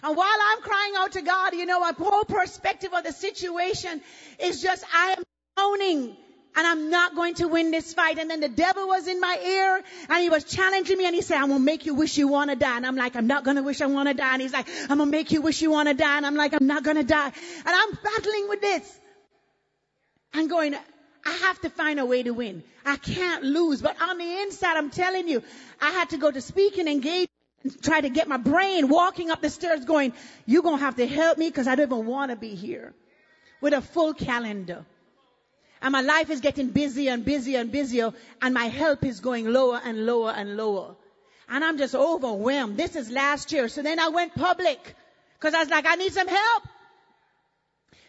And 0.04 0.18
while 0.18 0.40
I'm 0.52 0.62
crying 0.62 0.94
out 0.98 1.12
to 1.14 1.22
God, 1.22 1.54
you 1.54 1.66
know, 1.66 1.80
my 1.80 1.94
whole 1.98 2.24
perspective 2.24 2.92
of 2.94 3.04
the 3.04 3.12
situation 3.14 4.02
is 4.40 4.62
just 4.62 4.84
I 4.94 5.16
am 5.18 5.24
owning 5.58 6.18
and 6.56 6.68
I'm 6.68 6.90
not 6.90 7.16
going 7.16 7.36
to 7.36 7.48
win 7.48 7.72
this 7.72 7.94
fight. 7.94 8.18
And 8.18 8.30
then 8.30 8.40
the 8.40 8.50
devil 8.50 8.88
was 8.88 9.08
in 9.08 9.20
my 9.20 9.40
ear 9.44 9.82
and 10.10 10.22
he 10.22 10.30
was 10.30 10.44
challenging 10.44 10.98
me 10.98 11.06
and 11.06 11.16
he 11.16 11.22
said, 11.22 11.38
I'm 11.38 11.48
going 11.48 11.60
to 11.60 11.66
make 11.66 11.86
you 11.86 11.94
wish 11.94 12.18
you 12.18 12.28
want 12.28 12.50
to 12.50 12.56
die. 12.56 12.76
And 12.76 12.86
I'm 12.86 12.96
like, 12.96 13.16
I'm 13.16 13.28
not 13.28 13.44
going 13.44 13.58
to 13.58 13.64
wish 13.64 13.82
I 13.82 13.86
want 13.86 14.10
to 14.10 14.14
die. 14.14 14.34
And 14.34 14.42
he's 14.42 14.54
like, 14.54 14.68
I'm 14.90 14.98
going 14.98 15.12
to 15.12 15.18
make 15.18 15.32
you 15.32 15.42
wish 15.42 15.62
you 15.62 15.72
want 15.72 15.90
to 15.90 15.94
die. 15.94 16.18
And 16.18 16.26
I'm 16.26 16.36
like, 16.36 16.54
I'm 16.54 16.68
not 16.68 16.84
going 16.84 16.98
to 16.98 17.04
die. 17.04 17.28
And 17.28 17.68
I'm 17.68 17.98
battling 18.04 18.50
with 18.50 18.62
this. 18.62 19.00
I'm 20.34 20.48
going, 20.48 20.76
I 21.26 21.32
have 21.32 21.60
to 21.62 21.70
find 21.70 22.00
a 22.00 22.06
way 22.06 22.24
to 22.24 22.32
win. 22.32 22.64
I 22.86 22.98
can't 22.98 23.44
lose. 23.44 23.82
But 23.82 24.02
on 24.02 24.18
the 24.18 24.42
inside, 24.42 24.78
I'm 24.78 24.90
telling 24.90 25.28
you, 25.28 25.44
I 25.82 25.92
had 25.92 26.10
to 26.10 26.18
go 26.18 26.32
to 26.32 26.42
speaking 26.42 26.88
engagement 26.88 27.30
and 27.64 27.84
try 27.84 28.02
to 28.02 28.10
get 28.10 28.28
my 28.28 28.38
brain 28.38 28.88
walking 28.88 29.32
up 29.32 29.42
the 29.42 29.50
stairs 29.50 29.86
going, 29.86 30.14
you're 30.46 30.64
going 30.64 30.80
to 30.80 30.84
have 30.84 30.96
to 30.96 31.08
help 31.08 31.38
me 31.38 31.50
because 31.50 31.68
I 31.68 31.76
don't 31.76 31.88
even 31.88 32.06
want 32.06 32.32
to 32.32 32.38
be 32.38 32.56
here 32.56 32.94
with 33.62 33.74
a 33.74 33.82
full 33.82 34.14
calendar. 34.14 34.86
And 35.82 35.92
my 35.94 36.02
life 36.02 36.30
is 36.30 36.42
getting 36.42 36.68
busier 36.68 37.14
and 37.14 37.24
busier 37.24 37.60
and 37.60 37.72
busier 37.72 38.12
and 38.42 38.54
my 38.54 38.66
help 38.66 39.06
is 39.06 39.20
going 39.20 39.52
lower 39.52 39.80
and 39.84 40.06
lower 40.06 40.32
and 40.32 40.58
lower. 40.58 40.96
And 41.48 41.64
I'm 41.64 41.78
just 41.78 41.96
overwhelmed. 41.96 42.78
This 42.78 42.96
is 42.96 43.10
last 43.10 43.52
year. 43.52 43.70
So 43.70 43.82
then 43.82 44.00
I 44.00 44.10
went 44.10 44.36
public 44.36 44.96
because 45.36 45.54
I 45.54 45.60
was 45.60 45.70
like, 45.70 45.86
I 45.88 45.96
need 45.96 46.14
some 46.14 46.28
help. 46.28 46.64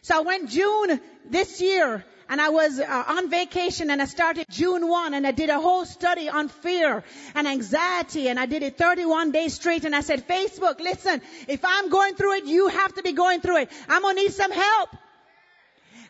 So 0.03 0.19
I 0.19 0.21
went 0.21 0.51
June 0.51 1.01
this 1.31 1.61
year 1.61 2.05
and 2.29 2.41
I 2.41 2.49
was 2.51 2.79
uh, 2.79 3.05
on 3.09 3.29
vacation 3.29 3.91
and 3.91 4.01
I 4.01 4.05
started 4.05 4.47
June 4.51 4.89
1 4.89 5.15
and 5.15 5.27
I 5.27 5.33
did 5.33 5.51
a 5.51 5.61
whole 5.61 5.85
study 5.85 6.29
on 6.29 6.49
fear 6.49 7.03
and 7.35 7.47
anxiety 7.47 8.29
and 8.29 8.39
I 8.39 8.47
did 8.47 8.63
it 8.63 8.79
31 8.79 9.33
days 9.33 9.55
straight 9.55 9.85
and 9.85 9.95
I 9.95 10.01
said, 10.01 10.27
Facebook, 10.27 10.81
listen, 10.81 11.21
if 11.49 11.65
I'm 11.65 11.91
going 11.91 12.15
through 12.15 12.35
it, 12.39 12.45
you 12.45 12.69
have 12.69 12.95
to 12.95 13.03
be 13.03 13.13
going 13.13 13.41
through 13.41 13.59
it. 13.59 13.71
I'm 13.89 14.03
going 14.03 14.17
to 14.17 14.23
need 14.23 14.33
some 14.33 14.53
help. 14.53 14.91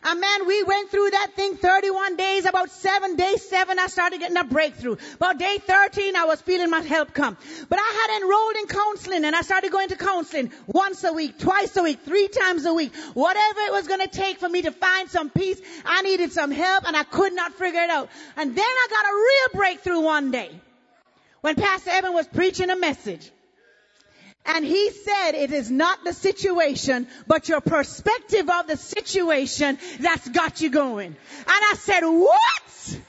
And 0.03 0.19
man, 0.19 0.47
we 0.47 0.63
went 0.63 0.89
through 0.89 1.11
that 1.11 1.33
thing 1.35 1.57
31 1.57 2.15
days. 2.15 2.45
About 2.45 2.71
seven, 2.71 3.15
day 3.15 3.35
seven, 3.35 3.77
I 3.77 3.85
started 3.85 4.19
getting 4.19 4.37
a 4.37 4.43
breakthrough. 4.43 4.95
About 5.15 5.37
day 5.37 5.59
13, 5.59 6.15
I 6.15 6.25
was 6.25 6.41
feeling 6.41 6.71
my 6.71 6.81
help 6.81 7.13
come. 7.13 7.37
But 7.69 7.77
I 7.79 8.07
had 8.07 8.21
enrolled 8.21 8.55
in 8.55 8.67
counseling 8.67 9.25
and 9.25 9.35
I 9.35 9.41
started 9.41 9.71
going 9.71 9.89
to 9.89 9.95
counseling 9.95 10.51
once 10.65 11.03
a 11.03 11.13
week, 11.13 11.37
twice 11.37 11.77
a 11.77 11.83
week, 11.83 11.99
three 12.03 12.27
times 12.27 12.65
a 12.65 12.73
week. 12.73 12.95
Whatever 13.13 13.59
it 13.59 13.71
was 13.71 13.87
going 13.87 14.01
to 14.01 14.07
take 14.07 14.39
for 14.39 14.49
me 14.49 14.63
to 14.63 14.71
find 14.71 15.07
some 15.07 15.29
peace, 15.29 15.61
I 15.85 16.01
needed 16.01 16.31
some 16.31 16.49
help 16.49 16.87
and 16.87 16.97
I 16.97 17.03
could 17.03 17.33
not 17.33 17.53
figure 17.53 17.81
it 17.81 17.89
out. 17.91 18.09
And 18.37 18.55
then 18.55 18.65
I 18.65 18.87
got 18.89 19.05
a 19.05 19.15
real 19.15 19.61
breakthrough 19.61 19.99
one 19.99 20.31
day 20.31 20.49
when 21.41 21.55
Pastor 21.55 21.91
Evan 21.91 22.13
was 22.13 22.25
preaching 22.27 22.71
a 22.71 22.75
message. 22.75 23.29
And 24.45 24.65
he 24.65 24.89
said 24.89 25.31
it 25.35 25.51
is 25.51 25.69
not 25.69 26.03
the 26.03 26.13
situation, 26.13 27.07
but 27.27 27.47
your 27.47 27.61
perspective 27.61 28.49
of 28.49 28.67
the 28.67 28.77
situation 28.77 29.77
that's 29.99 30.27
got 30.29 30.61
you 30.61 30.69
going. 30.69 31.07
And 31.07 31.15
I 31.47 31.75
said, 31.77 32.01
what? 32.01 33.01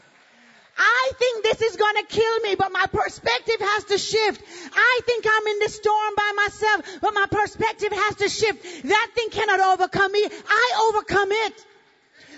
I 0.77 1.12
think 1.19 1.45
this 1.45 1.62
is 1.62 1.77
gonna 1.77 2.03
kill 2.05 2.41
me, 2.41 2.55
but 2.55 2.73
my 2.73 2.87
perspective 2.87 3.61
has 3.61 3.85
to 3.85 3.99
shift. 3.99 4.43
I 4.75 5.01
think 5.05 5.27
I'm 5.27 5.47
in 5.47 5.59
the 5.61 5.69
storm 5.69 6.15
by 6.17 6.33
myself, 6.37 6.99
but 7.01 7.15
my 7.15 7.27
perspective 7.31 7.93
has 7.93 8.17
to 8.17 8.29
shift. 8.29 8.83
That 8.85 9.11
thing 9.15 9.29
cannot 9.31 9.61
overcome 9.61 10.12
me. 10.12 10.25
I 10.25 10.91
overcome 10.91 11.29
it. 11.31 11.67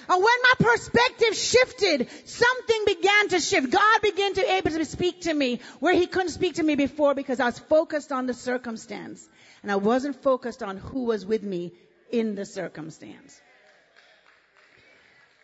And 0.08 0.22
when 0.22 0.38
my 0.42 0.52
perspective 0.58 1.34
shifted, 1.34 2.08
something 2.26 2.84
began 2.86 3.28
to 3.28 3.40
shift. 3.40 3.70
God 3.70 4.02
began 4.02 4.34
to 4.34 4.52
able 4.54 4.70
to 4.70 4.84
speak 4.84 5.22
to 5.22 5.34
me 5.34 5.60
where 5.80 5.94
he 5.94 6.06
couldn't 6.06 6.30
speak 6.30 6.54
to 6.54 6.62
me 6.62 6.74
before 6.74 7.14
because 7.14 7.40
I 7.40 7.46
was 7.46 7.58
focused 7.58 8.12
on 8.12 8.26
the 8.26 8.34
circumstance 8.34 9.26
and 9.62 9.72
I 9.72 9.76
wasn't 9.76 10.22
focused 10.22 10.62
on 10.62 10.76
who 10.76 11.04
was 11.04 11.24
with 11.24 11.42
me 11.42 11.72
in 12.10 12.34
the 12.34 12.44
circumstance. 12.44 13.40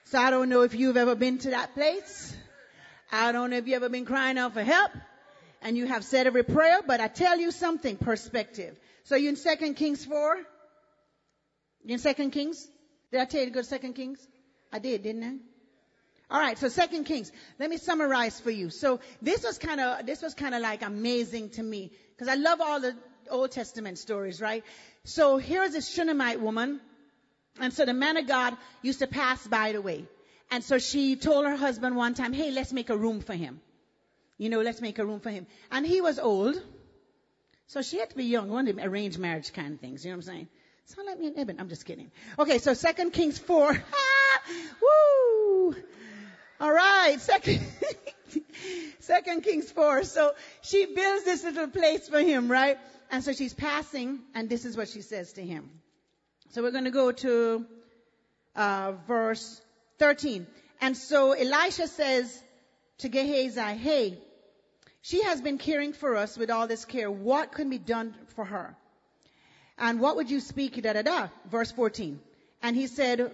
So 0.05 0.19
I 0.19 0.31
don't 0.31 0.49
know 0.49 0.63
if 0.63 0.75
you've 0.75 0.97
ever 0.97 1.15
been 1.15 1.39
to 1.39 1.51
that 1.51 1.75
place. 1.75 2.37
I 3.13 3.33
don't 3.33 3.51
know 3.51 3.57
if 3.57 3.67
you've 3.67 3.77
ever 3.77 3.89
been 3.89 4.05
crying 4.05 4.39
out 4.39 4.55
for 4.55 4.63
help 4.63 4.91
and 5.63 5.77
you 5.77 5.87
have 5.87 6.05
said 6.05 6.27
every 6.27 6.43
prayer, 6.43 6.81
but 6.87 7.01
I 7.01 7.09
tell 7.09 7.39
you 7.39 7.51
something, 7.51 7.97
perspective. 7.97 8.79
So 9.05 9.17
you 9.17 9.31
in 9.31 9.37
2 9.37 9.75
Kings 9.75 10.05
4? 10.05 10.37
You 11.85 11.95
in 11.95 12.01
2 12.01 12.31
Kings? 12.31 12.69
Did 13.11 13.21
I 13.21 13.25
tell 13.25 13.41
you 13.41 13.47
to 13.47 13.53
go 13.53 13.63
to 13.63 13.79
2 13.79 13.93
Kings? 13.93 14.27
I 14.73 14.79
did, 14.79 15.03
didn't 15.03 15.25
I? 15.25 15.37
All 16.31 16.39
right, 16.41 16.57
so 16.57 16.69
Second 16.69 17.05
Kings. 17.05 17.33
Let 17.59 17.71
me 17.71 17.77
summarize 17.77 18.39
for 18.39 18.53
you. 18.53 18.71
So 18.71 19.01
this 19.21 19.43
was 19.43 19.59
kind 19.59 19.81
of 19.81 20.07
this 20.07 20.23
was 20.23 20.35
kind 20.35 20.55
of 20.55 20.63
like 20.63 20.83
amazing 20.83 21.51
to 21.51 21.63
me 21.63 21.91
because 22.13 22.29
I 22.29 22.37
love 22.37 22.61
all 22.61 22.81
the 22.81 22.95
Old 23.29 23.51
Testament 23.51 23.99
stories, 23.99 24.41
right? 24.41 24.63
So 25.03 25.39
here's 25.39 25.75
a 25.75 25.83
Shunammite 25.83 26.41
woman, 26.41 26.81
and 27.61 27.73
so 27.73 27.85
the 27.85 27.95
man 27.95 28.17
of 28.17 28.29
God 28.29 28.57
used 28.81 29.01
to 29.01 29.09
pass 29.09 29.45
by 29.49 29.73
the 29.73 29.83
way, 29.83 30.05
and 30.53 30.63
so 30.63 30.79
she 30.79 31.17
told 31.17 31.47
her 31.47 31.57
husband 31.57 31.97
one 31.97 32.15
time, 32.15 32.33
"Hey, 32.33 32.53
let's 32.53 32.73
make 32.73 32.91
a 32.91 32.97
room 32.97 33.21
for 33.21 33.35
him. 33.35 33.61
You 34.39 34.51
know, 34.51 34.61
let's 34.61 34.81
make 34.81 35.01
a 35.01 35.05
room 35.05 35.19
for 35.19 35.31
him." 35.31 35.49
And 35.73 35.85
he 35.85 36.01
was 36.01 36.21
old, 36.21 36.63
so 37.67 37.83
she 37.83 37.99
had 37.99 38.11
to 38.11 38.17
be 38.17 38.27
young. 38.27 38.51
One 38.51 38.69
of 38.69 38.77
them 38.77 38.85
arranged 38.85 39.19
marriage 39.19 39.53
kind 39.53 39.75
of 39.75 39.81
things. 39.81 40.05
You 40.05 40.13
know 40.13 40.19
what 40.19 40.29
I'm 40.29 40.33
saying? 40.35 40.49
Sound 40.85 41.09
like 41.09 41.19
me 41.19 41.27
and 41.27 41.39
Eben. 41.39 41.59
I'm 41.59 41.69
just 41.69 41.87
kidding. 41.87 42.13
Okay, 42.39 42.59
so 42.59 42.73
Second 42.75 43.13
Kings 43.13 43.37
four. 43.37 43.77
Woo! 44.83 45.75
All 46.61 46.73
right, 46.73 47.17
second, 47.21 47.61
second 49.01 49.43
Kings 49.43 49.71
4. 49.71 50.05
So 50.05 50.33
she 50.63 50.87
builds 50.87 51.25
this 51.25 51.43
little 51.43 51.69
place 51.69 52.09
for 52.09 52.21
him, 52.21 52.51
right? 52.51 52.79
And 53.11 53.25
so 53.25 53.33
she's 53.33 53.55
passing, 53.55 54.21
and 54.35 54.49
this 54.49 54.65
is 54.65 54.77
what 54.77 54.89
she 54.89 55.01
says 55.01 55.33
to 55.35 55.43
him. 55.43 55.71
So 56.51 56.63
we're 56.63 56.71
going 56.71 56.85
to 56.85 56.91
go 56.91 57.13
to 57.13 57.67
uh, 58.55 58.93
verse 59.07 59.61
13. 59.99 60.47
And 60.81 60.97
so 60.97 61.33
Elisha 61.33 61.89
says 61.89 62.43
to 62.99 63.09
Gehazi, 63.09 63.79
hey, 63.79 64.19
she 65.03 65.23
has 65.23 65.41
been 65.41 65.59
caring 65.59 65.93
for 65.93 66.17
us 66.17 66.37
with 66.37 66.51
all 66.51 66.67
this 66.67 66.85
care. 66.85 67.11
What 67.11 67.53
can 67.53 67.71
be 67.71 67.79
done 67.79 68.15
for 68.35 68.45
her? 68.45 68.77
And 69.79 70.01
what 70.01 70.17
would 70.17 70.31
you 70.31 70.41
speak? 70.41 70.81
Da 70.83 70.93
da 70.93 71.03
da. 71.03 71.29
Verse 71.51 71.71
14. 71.73 72.21
And 72.63 72.77
he 72.77 72.87
said, 72.87 73.33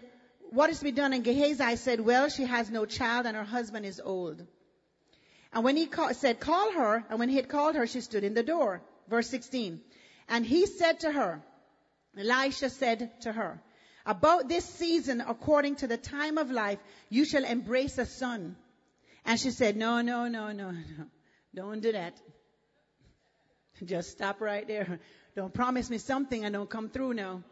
what 0.50 0.70
is 0.70 0.78
to 0.78 0.84
be 0.84 0.92
done? 0.92 1.12
And 1.12 1.24
Gehazi 1.24 1.76
said, 1.76 2.00
well, 2.00 2.28
she 2.28 2.44
has 2.44 2.70
no 2.70 2.86
child 2.86 3.26
and 3.26 3.36
her 3.36 3.44
husband 3.44 3.86
is 3.86 4.00
old. 4.02 4.46
And 5.52 5.64
when 5.64 5.76
he 5.76 5.86
call, 5.86 6.12
said, 6.12 6.40
call 6.40 6.72
her, 6.72 7.04
and 7.08 7.18
when 7.18 7.28
he 7.28 7.36
had 7.36 7.48
called 7.48 7.76
her, 7.76 7.86
she 7.86 8.00
stood 8.00 8.24
in 8.24 8.34
the 8.34 8.42
door. 8.42 8.82
Verse 9.08 9.28
16. 9.30 9.80
And 10.28 10.44
he 10.44 10.66
said 10.66 11.00
to 11.00 11.12
her, 11.12 11.42
Elisha 12.18 12.70
said 12.70 13.10
to 13.22 13.32
her, 13.32 13.62
about 14.04 14.48
this 14.48 14.64
season, 14.64 15.20
according 15.20 15.76
to 15.76 15.86
the 15.86 15.96
time 15.96 16.38
of 16.38 16.50
life, 16.50 16.78
you 17.10 17.24
shall 17.24 17.44
embrace 17.44 17.98
a 17.98 18.06
son. 18.06 18.56
And 19.24 19.40
she 19.40 19.50
said, 19.50 19.76
no, 19.76 20.00
no, 20.00 20.28
no, 20.28 20.52
no, 20.52 20.70
no. 20.70 21.06
Don't 21.54 21.80
do 21.80 21.92
that. 21.92 22.14
Just 23.84 24.10
stop 24.10 24.40
right 24.40 24.66
there. 24.66 25.00
Don't 25.34 25.52
promise 25.52 25.90
me 25.90 25.98
something 25.98 26.44
and 26.44 26.54
don't 26.54 26.70
come 26.70 26.88
through 26.88 27.14
now. 27.14 27.42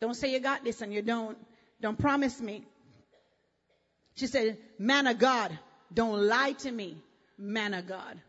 Don't 0.00 0.14
say 0.14 0.32
you 0.32 0.40
got 0.40 0.64
this 0.64 0.80
and 0.80 0.92
you 0.92 1.02
don't. 1.02 1.36
Don't 1.80 1.98
promise 1.98 2.40
me. 2.40 2.64
She 4.14 4.26
said, 4.26 4.58
man 4.78 5.06
of 5.06 5.18
God, 5.18 5.56
don't 5.92 6.26
lie 6.26 6.52
to 6.52 6.70
me, 6.70 6.96
man 7.38 7.74
of 7.74 7.86
God. 7.86 8.20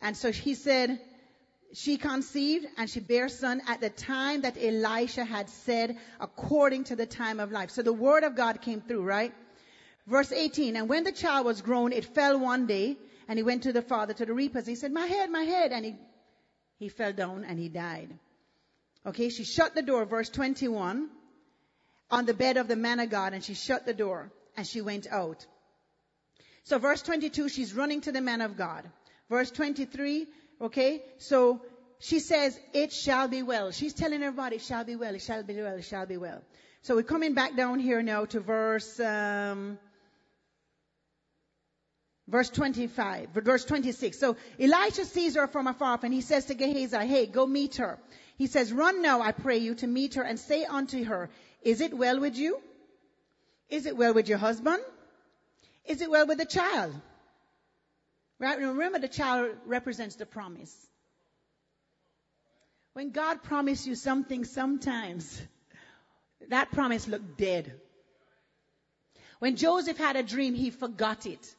And 0.00 0.16
so 0.16 0.32
he 0.32 0.54
said, 0.54 1.00
she 1.72 1.96
conceived 1.96 2.66
and 2.76 2.88
she 2.88 3.00
bare 3.00 3.28
son 3.28 3.60
at 3.66 3.80
the 3.80 3.90
time 3.90 4.42
that 4.42 4.56
Elisha 4.56 5.24
had 5.24 5.48
said, 5.48 5.96
according 6.20 6.84
to 6.84 6.96
the 6.96 7.06
time 7.06 7.40
of 7.40 7.50
life. 7.50 7.70
So 7.70 7.82
the 7.82 7.92
word 7.92 8.22
of 8.22 8.36
God 8.36 8.62
came 8.62 8.80
through, 8.80 9.02
right? 9.02 9.32
Verse 10.06 10.30
18, 10.30 10.76
and 10.76 10.88
when 10.88 11.04
the 11.04 11.12
child 11.12 11.46
was 11.46 11.62
grown, 11.62 11.92
it 11.92 12.04
fell 12.04 12.38
one 12.38 12.66
day, 12.66 12.96
and 13.26 13.38
he 13.38 13.42
went 13.42 13.62
to 13.62 13.72
the 13.72 13.82
father, 13.82 14.12
to 14.12 14.26
the 14.26 14.34
reapers. 14.34 14.66
He 14.66 14.74
said, 14.74 14.92
my 14.92 15.06
head, 15.06 15.30
my 15.30 15.42
head, 15.42 15.72
and 15.72 15.84
he, 15.84 15.94
he 16.78 16.88
fell 16.88 17.12
down 17.12 17.44
and 17.44 17.58
he 17.58 17.68
died. 17.68 18.10
Okay, 19.06 19.28
she 19.28 19.44
shut 19.44 19.74
the 19.74 19.82
door, 19.82 20.04
verse 20.06 20.30
21, 20.30 21.08
on 22.10 22.26
the 22.26 22.34
bed 22.34 22.56
of 22.56 22.68
the 22.68 22.76
man 22.76 23.00
of 23.00 23.10
God, 23.10 23.34
and 23.34 23.44
she 23.44 23.54
shut 23.54 23.84
the 23.84 23.92
door, 23.92 24.32
and 24.56 24.66
she 24.66 24.80
went 24.80 25.06
out. 25.10 25.46
So 26.64 26.78
verse 26.78 27.02
22, 27.02 27.50
she's 27.50 27.74
running 27.74 28.00
to 28.02 28.12
the 28.12 28.22
man 28.22 28.40
of 28.40 28.56
God. 28.56 28.84
Verse 29.28 29.50
23, 29.50 30.26
okay, 30.62 31.02
so 31.18 31.60
she 31.98 32.18
says, 32.20 32.58
it 32.72 32.92
shall 32.92 33.28
be 33.28 33.42
well. 33.42 33.70
She's 33.70 33.92
telling 33.92 34.22
everybody, 34.22 34.56
it 34.56 34.62
shall 34.62 34.84
be 34.84 34.96
well, 34.96 35.14
it 35.14 35.22
shall 35.22 35.42
be 35.42 35.54
well, 35.54 35.76
it 35.76 35.84
shall 35.84 36.06
be 36.06 36.16
well. 36.16 36.42
So 36.82 36.96
we're 36.96 37.02
coming 37.02 37.34
back 37.34 37.56
down 37.56 37.78
here 37.78 38.02
now 38.02 38.24
to 38.26 38.40
verse, 38.40 39.00
um, 39.00 39.78
verse 42.28 42.50
25, 42.50 43.30
verse 43.30 43.64
26. 43.64 44.18
So 44.18 44.36
Elisha 44.58 45.04
sees 45.04 45.36
her 45.36 45.46
from 45.46 45.66
afar 45.66 45.98
and 46.02 46.12
he 46.12 46.20
says 46.20 46.46
to 46.46 46.54
Gehazi, 46.54 47.06
hey, 47.06 47.26
go 47.26 47.46
meet 47.46 47.76
her. 47.76 47.98
He 48.36 48.46
says, 48.46 48.72
Run 48.72 49.02
now, 49.02 49.20
I 49.20 49.32
pray 49.32 49.58
you, 49.58 49.74
to 49.76 49.86
meet 49.86 50.14
her 50.14 50.22
and 50.22 50.38
say 50.38 50.64
unto 50.64 51.04
her, 51.04 51.30
Is 51.62 51.80
it 51.80 51.94
well 51.94 52.20
with 52.20 52.36
you? 52.36 52.60
Is 53.68 53.86
it 53.86 53.96
well 53.96 54.14
with 54.14 54.28
your 54.28 54.38
husband? 54.38 54.82
Is 55.84 56.00
it 56.00 56.10
well 56.10 56.26
with 56.26 56.38
the 56.38 56.44
child? 56.46 56.94
Right? 58.38 58.58
Remember, 58.58 58.98
the 58.98 59.08
child 59.08 59.56
represents 59.66 60.16
the 60.16 60.26
promise. 60.26 60.74
When 62.94 63.10
God 63.10 63.42
promised 63.42 63.86
you 63.86 63.94
something, 63.94 64.44
sometimes 64.44 65.40
that 66.48 66.70
promise 66.72 67.08
looked 67.08 67.38
dead. 67.38 67.72
When 69.38 69.56
Joseph 69.56 69.98
had 69.98 70.16
a 70.16 70.22
dream, 70.22 70.54
he 70.54 70.70
forgot 70.70 71.26
it. 71.26 71.54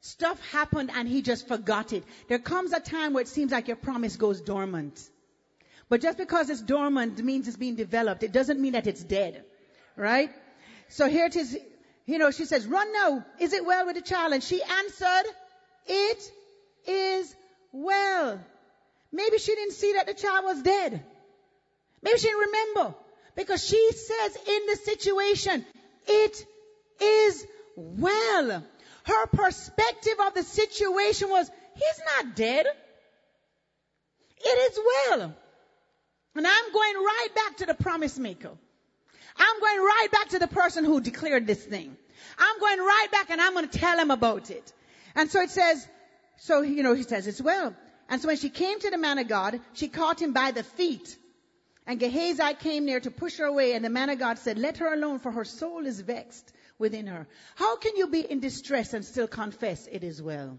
Stuff 0.00 0.40
happened 0.50 0.90
and 0.94 1.08
he 1.08 1.22
just 1.22 1.48
forgot 1.48 1.92
it. 1.92 2.04
There 2.28 2.38
comes 2.38 2.72
a 2.72 2.80
time 2.80 3.12
where 3.12 3.22
it 3.22 3.28
seems 3.28 3.52
like 3.52 3.68
your 3.68 3.76
promise 3.76 4.16
goes 4.16 4.40
dormant. 4.40 5.10
But 5.88 6.00
just 6.02 6.18
because 6.18 6.50
it's 6.50 6.62
dormant 6.62 7.22
means 7.22 7.46
it's 7.46 7.56
being 7.56 7.76
developed. 7.76 8.22
It 8.22 8.32
doesn't 8.32 8.60
mean 8.60 8.72
that 8.72 8.86
it's 8.86 9.02
dead. 9.02 9.44
Right? 9.96 10.30
So 10.88 11.08
here 11.08 11.26
it 11.26 11.36
is. 11.36 11.56
You 12.06 12.18
know, 12.18 12.30
she 12.30 12.44
says, 12.44 12.66
run 12.66 12.92
now. 12.92 13.24
Is 13.40 13.52
it 13.52 13.64
well 13.64 13.86
with 13.86 13.96
the 13.96 14.02
child? 14.02 14.32
And 14.32 14.42
she 14.42 14.62
answered, 14.62 15.24
it 15.86 16.32
is 16.86 17.34
well. 17.72 18.40
Maybe 19.12 19.38
she 19.38 19.54
didn't 19.54 19.74
see 19.74 19.92
that 19.94 20.06
the 20.06 20.14
child 20.14 20.44
was 20.44 20.62
dead. 20.62 21.02
Maybe 22.02 22.18
she 22.18 22.26
didn't 22.26 22.40
remember. 22.40 22.94
Because 23.34 23.66
she 23.66 23.90
says 23.92 24.36
in 24.36 24.66
the 24.66 24.76
situation, 24.76 25.64
it 26.06 26.46
is 27.00 27.46
well. 27.76 28.64
Her 29.04 29.26
perspective 29.26 30.14
of 30.26 30.34
the 30.34 30.42
situation 30.42 31.28
was, 31.28 31.50
he's 31.74 32.00
not 32.16 32.36
dead. 32.36 32.66
It 34.38 34.72
is 34.72 34.78
well. 35.10 35.34
And 36.36 36.46
I'm 36.46 36.72
going 36.72 36.94
right 36.94 37.28
back 37.34 37.56
to 37.58 37.66
the 37.66 37.74
promise 37.74 38.18
maker. 38.18 38.50
I'm 39.36 39.60
going 39.60 39.78
right 39.78 40.08
back 40.12 40.28
to 40.30 40.38
the 40.38 40.48
person 40.48 40.84
who 40.84 41.00
declared 41.00 41.46
this 41.46 41.64
thing. 41.64 41.96
I'm 42.38 42.60
going 42.60 42.78
right 42.78 43.08
back 43.10 43.30
and 43.30 43.40
I'm 43.40 43.54
going 43.54 43.68
to 43.68 43.78
tell 43.78 43.98
him 43.98 44.10
about 44.10 44.50
it. 44.50 44.72
And 45.14 45.30
so 45.30 45.40
it 45.40 45.50
says, 45.50 45.86
so, 46.38 46.62
you 46.62 46.82
know, 46.82 46.94
he 46.94 47.02
says 47.02 47.26
it's 47.26 47.40
well. 47.40 47.74
And 48.08 48.20
so 48.20 48.28
when 48.28 48.36
she 48.36 48.50
came 48.50 48.78
to 48.80 48.90
the 48.90 48.98
man 48.98 49.18
of 49.18 49.28
God, 49.28 49.60
she 49.72 49.88
caught 49.88 50.20
him 50.20 50.32
by 50.32 50.52
the 50.52 50.62
feet 50.62 51.16
And 51.86 52.00
Gehazi 52.00 52.54
came 52.54 52.84
near 52.84 52.98
to 52.98 53.10
push 53.12 53.38
her 53.38 53.44
away, 53.44 53.74
and 53.74 53.84
the 53.84 53.90
man 53.90 54.10
of 54.10 54.18
God 54.18 54.38
said, 54.38 54.58
Let 54.58 54.78
her 54.78 54.92
alone, 54.92 55.20
for 55.20 55.30
her 55.30 55.44
soul 55.44 55.86
is 55.86 56.00
vexed 56.00 56.52
within 56.78 57.06
her. 57.06 57.28
How 57.54 57.76
can 57.76 57.96
you 57.96 58.08
be 58.08 58.20
in 58.20 58.40
distress 58.40 58.92
and 58.92 59.04
still 59.04 59.28
confess 59.28 59.86
it 59.86 60.02
is 60.02 60.20
well? 60.20 60.58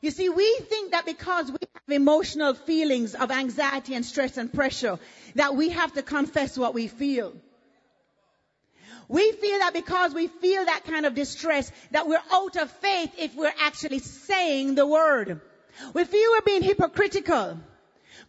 You 0.00 0.12
see, 0.12 0.28
we 0.28 0.58
think 0.60 0.92
that 0.92 1.04
because 1.04 1.50
emotional 1.90 2.54
feelings 2.54 3.14
of 3.14 3.30
anxiety 3.30 3.94
and 3.94 4.04
stress 4.04 4.36
and 4.36 4.52
pressure, 4.52 4.98
that 5.34 5.56
we 5.56 5.70
have 5.70 5.92
to 5.94 6.02
confess 6.02 6.56
what 6.58 6.74
we 6.74 6.88
feel. 6.88 7.34
We 9.08 9.32
feel 9.32 9.58
that 9.60 9.72
because 9.72 10.12
we 10.14 10.26
feel 10.26 10.64
that 10.66 10.84
kind 10.84 11.06
of 11.06 11.14
distress, 11.14 11.72
that 11.92 12.06
we're 12.06 12.20
out 12.30 12.56
of 12.56 12.70
faith 12.70 13.10
if 13.18 13.34
we're 13.34 13.54
actually 13.58 14.00
saying 14.00 14.74
the 14.74 14.86
word. 14.86 15.40
We 15.94 16.04
feel 16.04 16.30
we're 16.32 16.42
being 16.42 16.62
hypocritical. 16.62 17.58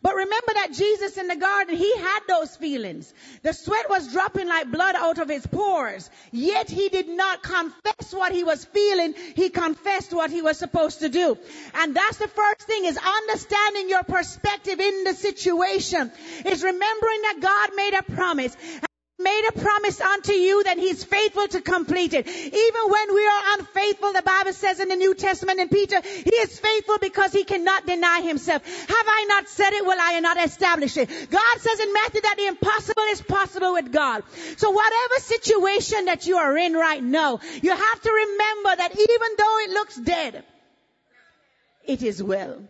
But 0.01 0.15
remember 0.15 0.53
that 0.53 0.71
Jesus 0.71 1.17
in 1.17 1.27
the 1.27 1.35
garden, 1.35 1.75
he 1.75 1.97
had 1.97 2.19
those 2.27 2.55
feelings. 2.55 3.13
The 3.43 3.51
sweat 3.51 3.89
was 3.89 4.11
dropping 4.13 4.47
like 4.47 4.71
blood 4.71 4.95
out 4.95 5.19
of 5.19 5.27
his 5.27 5.45
pores. 5.45 6.09
Yet 6.31 6.69
he 6.69 6.87
did 6.87 7.09
not 7.09 7.43
confess 7.43 8.13
what 8.13 8.31
he 8.31 8.45
was 8.45 8.63
feeling. 8.63 9.13
He 9.35 9.49
confessed 9.49 10.13
what 10.13 10.31
he 10.31 10.41
was 10.41 10.57
supposed 10.57 10.99
to 10.99 11.09
do. 11.09 11.37
And 11.73 11.93
that's 11.93 12.17
the 12.17 12.29
first 12.29 12.61
thing 12.61 12.85
is 12.85 12.97
understanding 12.97 13.89
your 13.89 14.03
perspective 14.03 14.79
in 14.79 15.03
the 15.03 15.13
situation. 15.13 16.11
Is 16.45 16.63
remembering 16.63 17.21
that 17.23 17.39
God 17.41 17.75
made 17.75 17.93
a 17.93 18.03
promise 18.03 18.55
made 19.19 19.49
a 19.49 19.59
promise 19.59 19.99
unto 19.99 20.31
you 20.31 20.63
that 20.63 20.77
he's 20.77 21.03
faithful 21.03 21.47
to 21.47 21.61
complete 21.61 22.13
it. 22.13 22.27
Even 22.27 22.83
when 22.87 23.13
we 23.13 23.25
are 23.27 23.59
unfaithful, 23.59 24.13
the 24.13 24.21
Bible 24.21 24.53
says 24.53 24.79
in 24.79 24.87
the 24.87 24.95
New 24.95 25.13
Testament 25.13 25.59
in 25.59 25.67
Peter, 25.67 26.01
he 26.01 26.35
is 26.35 26.59
faithful 26.59 26.97
because 26.99 27.33
he 27.33 27.43
cannot 27.43 27.85
deny 27.85 28.21
himself. 28.21 28.65
Have 28.65 29.07
I 29.07 29.25
not 29.27 29.49
said 29.49 29.73
it? 29.73 29.85
Will 29.85 29.97
I 29.99 30.19
not 30.21 30.43
establish 30.43 30.95
it? 30.97 31.09
God 31.29 31.59
says 31.59 31.79
in 31.79 31.93
Matthew 31.93 32.21
that 32.21 32.35
the 32.37 32.47
impossible 32.47 33.03
is 33.09 33.21
possible 33.21 33.73
with 33.73 33.91
God. 33.91 34.23
So 34.57 34.71
whatever 34.71 35.15
situation 35.19 36.05
that 36.05 36.25
you 36.25 36.37
are 36.37 36.57
in 36.57 36.73
right 36.73 37.03
now, 37.03 37.39
you 37.61 37.71
have 37.71 38.01
to 38.01 38.11
remember 38.11 38.75
that 38.77 38.91
even 38.91 39.29
though 39.37 39.59
it 39.59 39.69
looks 39.71 39.95
dead, 39.97 40.43
it 41.85 42.03
is 42.03 42.23
well. 42.23 42.61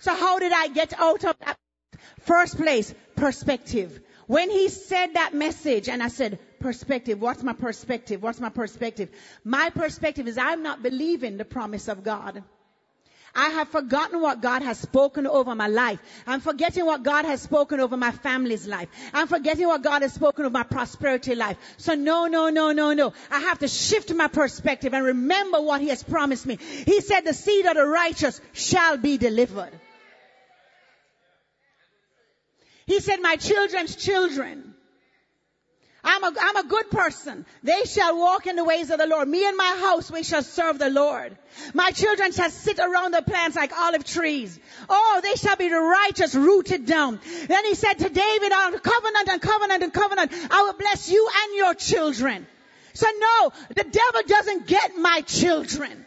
So 0.00 0.14
how 0.14 0.38
did 0.38 0.52
I 0.52 0.68
get 0.68 0.92
out 0.98 1.24
of 1.24 1.36
that? 1.40 1.58
First 2.20 2.56
place, 2.56 2.94
perspective. 3.16 4.00
When 4.30 4.48
he 4.48 4.68
said 4.68 5.14
that 5.14 5.34
message 5.34 5.88
and 5.88 6.00
I 6.00 6.06
said, 6.06 6.38
perspective, 6.60 7.20
what's 7.20 7.42
my 7.42 7.52
perspective? 7.52 8.22
What's 8.22 8.38
my 8.38 8.50
perspective? 8.50 9.08
My 9.42 9.70
perspective 9.70 10.28
is 10.28 10.38
I'm 10.38 10.62
not 10.62 10.84
believing 10.84 11.36
the 11.36 11.44
promise 11.44 11.88
of 11.88 12.04
God. 12.04 12.44
I 13.34 13.48
have 13.48 13.70
forgotten 13.70 14.20
what 14.20 14.40
God 14.40 14.62
has 14.62 14.78
spoken 14.78 15.26
over 15.26 15.56
my 15.56 15.66
life. 15.66 15.98
I'm 16.28 16.40
forgetting 16.40 16.86
what 16.86 17.02
God 17.02 17.24
has 17.24 17.42
spoken 17.42 17.80
over 17.80 17.96
my 17.96 18.12
family's 18.12 18.68
life. 18.68 18.88
I'm 19.12 19.26
forgetting 19.26 19.66
what 19.66 19.82
God 19.82 20.02
has 20.02 20.12
spoken 20.12 20.44
over 20.44 20.52
my 20.52 20.62
prosperity 20.62 21.34
life. 21.34 21.56
So 21.78 21.96
no, 21.96 22.28
no, 22.28 22.50
no, 22.50 22.70
no, 22.70 22.92
no. 22.92 23.12
I 23.32 23.40
have 23.40 23.58
to 23.58 23.68
shift 23.68 24.14
my 24.14 24.28
perspective 24.28 24.94
and 24.94 25.06
remember 25.06 25.60
what 25.60 25.80
He 25.80 25.88
has 25.88 26.04
promised 26.04 26.46
me. 26.46 26.56
He 26.86 27.00
said 27.00 27.22
the 27.22 27.34
seed 27.34 27.66
of 27.66 27.74
the 27.74 27.84
righteous 27.84 28.40
shall 28.52 28.96
be 28.96 29.18
delivered. 29.18 29.72
He 32.90 32.98
said, 32.98 33.20
my 33.20 33.36
children's 33.36 33.94
children. 33.94 34.74
I'm 36.02 36.24
a, 36.24 36.32
I'm 36.40 36.56
a 36.56 36.64
good 36.64 36.90
person. 36.90 37.46
They 37.62 37.84
shall 37.84 38.18
walk 38.18 38.48
in 38.48 38.56
the 38.56 38.64
ways 38.64 38.90
of 38.90 38.98
the 38.98 39.06
Lord. 39.06 39.28
Me 39.28 39.46
and 39.46 39.56
my 39.56 39.76
house, 39.80 40.10
we 40.10 40.24
shall 40.24 40.42
serve 40.42 40.80
the 40.80 40.90
Lord. 40.90 41.38
My 41.72 41.92
children 41.92 42.32
shall 42.32 42.50
sit 42.50 42.80
around 42.80 43.14
the 43.14 43.22
plants 43.22 43.54
like 43.54 43.72
olive 43.72 44.02
trees. 44.02 44.58
Oh, 44.88 45.20
they 45.22 45.36
shall 45.36 45.54
be 45.54 45.68
the 45.68 45.78
righteous 45.78 46.34
rooted 46.34 46.84
down. 46.84 47.20
Then 47.46 47.64
he 47.64 47.76
said 47.76 47.94
to 47.94 48.08
David, 48.08 48.50
on 48.50 48.76
covenant 48.80 49.28
and 49.28 49.40
covenant 49.40 49.82
and 49.84 49.92
covenant, 49.92 50.32
I 50.50 50.62
will 50.62 50.72
bless 50.72 51.08
you 51.08 51.30
and 51.44 51.56
your 51.56 51.74
children. 51.74 52.44
So 52.94 53.06
no, 53.16 53.52
the 53.68 53.84
devil 53.84 54.22
doesn't 54.26 54.66
get 54.66 54.96
my 54.96 55.20
children. 55.20 56.06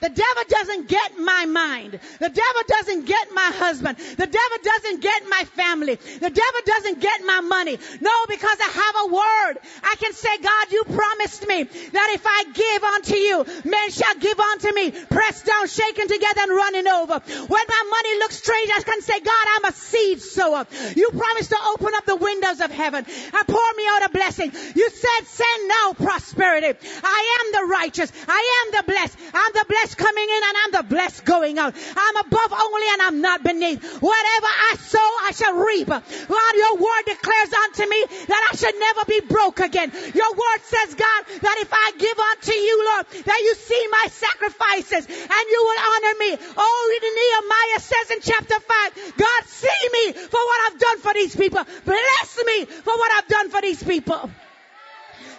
The 0.00 0.08
devil 0.08 0.44
doesn't 0.48 0.88
get 0.88 1.18
my 1.18 1.44
mind. 1.46 2.00
The 2.18 2.28
devil 2.28 2.62
doesn't 2.66 3.06
get 3.06 3.32
my 3.34 3.50
husband. 3.52 3.98
The 3.98 4.26
devil 4.26 4.58
doesn't 4.62 5.00
get 5.00 5.28
my 5.28 5.44
family. 5.56 5.96
The 5.96 6.30
devil 6.30 6.60
doesn't 6.64 7.00
get 7.00 7.20
my 7.24 7.40
money. 7.40 7.78
No, 8.00 8.16
because 8.28 8.58
I 8.60 8.70
have 8.72 8.96
a 9.04 9.12
word. 9.12 9.58
I 9.84 9.94
can 9.98 10.12
say, 10.12 10.38
God, 10.38 10.72
you 10.72 10.84
promised 10.84 11.46
me 11.46 11.64
that 11.64 12.08
if 12.14 12.24
I 12.26 12.44
give 12.52 12.84
unto 12.84 13.16
you, 13.16 13.44
men 13.64 13.90
shall 13.90 14.14
give 14.16 14.40
unto 14.40 14.72
me, 14.74 14.90
pressed 14.90 15.46
down, 15.46 15.66
shaken 15.68 16.08
together 16.08 16.40
and 16.42 16.52
running 16.52 16.88
over. 16.88 17.20
When 17.20 17.64
my 17.68 17.82
money 17.90 18.18
looks 18.18 18.36
strange, 18.36 18.70
I 18.74 18.82
can 18.82 19.02
say, 19.02 19.20
God, 19.20 19.46
I'm 19.56 19.64
a 19.66 19.72
seed 19.72 20.22
sower. 20.22 20.66
You 20.96 21.10
promised 21.10 21.50
to 21.50 21.58
open 21.74 21.92
up 21.94 22.06
the 22.06 22.16
windows 22.16 22.60
of 22.60 22.70
heaven 22.70 23.04
and 23.04 23.46
pour 23.46 23.72
me 23.76 23.84
out 23.90 24.06
a 24.06 24.10
blessing. 24.10 24.52
You 24.74 24.90
said, 24.90 25.26
send 25.26 25.68
now 25.68 25.92
prosperity. 25.92 26.78
I 27.04 27.38
am 27.40 27.52
the 27.52 27.72
righteous. 27.72 28.12
I 28.28 28.64
am 28.64 28.72
the 28.78 28.92
blessed. 28.92 29.18
I'm 29.34 29.52
the 29.52 29.64
blessed 29.68 29.89
blessed 29.90 29.98
coming 29.98 30.28
in 30.28 30.42
and 30.42 30.56
I'm 30.64 30.72
the 30.72 30.94
blessed 30.94 31.24
going 31.24 31.58
out. 31.58 31.74
I'm 31.74 32.16
above 32.16 32.52
only 32.52 32.86
and 32.92 33.02
I'm 33.02 33.20
not 33.20 33.42
beneath. 33.42 33.82
Whatever 34.00 34.46
I 34.46 34.76
sow, 34.78 35.10
I 35.22 35.32
shall 35.34 35.54
reap. 35.54 35.88
God, 35.88 36.52
your 36.54 36.76
word 36.76 37.04
declares 37.06 37.52
unto 37.52 37.88
me 37.88 38.04
that 38.28 38.48
I 38.52 38.56
should 38.56 38.78
never 38.78 39.04
be 39.06 39.20
broke 39.20 39.60
again. 39.60 39.90
Your 40.14 40.32
word 40.32 40.60
says, 40.62 40.94
God, 40.94 41.20
that 41.42 41.56
if 41.60 41.70
I 41.72 41.92
give 41.98 42.18
unto 42.18 42.52
you, 42.52 42.76
Lord, 42.94 43.06
that 43.24 43.40
you 43.40 43.54
see 43.54 43.86
my 43.90 44.06
sacrifices 44.10 45.06
and 45.06 45.44
you 45.50 45.60
will 45.64 45.80
honor 45.80 46.14
me. 46.18 46.38
Oh, 46.56 46.80
Nehemiah 47.00 47.80
says 47.80 48.10
in 48.10 48.20
chapter 48.22 48.60
5, 48.60 49.16
God, 49.16 49.44
see 49.46 49.88
me 49.92 50.12
for 50.12 50.40
what 50.40 50.72
I've 50.72 50.78
done 50.78 50.98
for 50.98 51.14
these 51.14 51.36
people. 51.36 51.64
Bless 51.84 52.38
me 52.46 52.64
for 52.66 52.94
what 52.94 53.12
I've 53.14 53.28
done 53.28 53.50
for 53.50 53.60
these 53.60 53.82
people. 53.82 54.30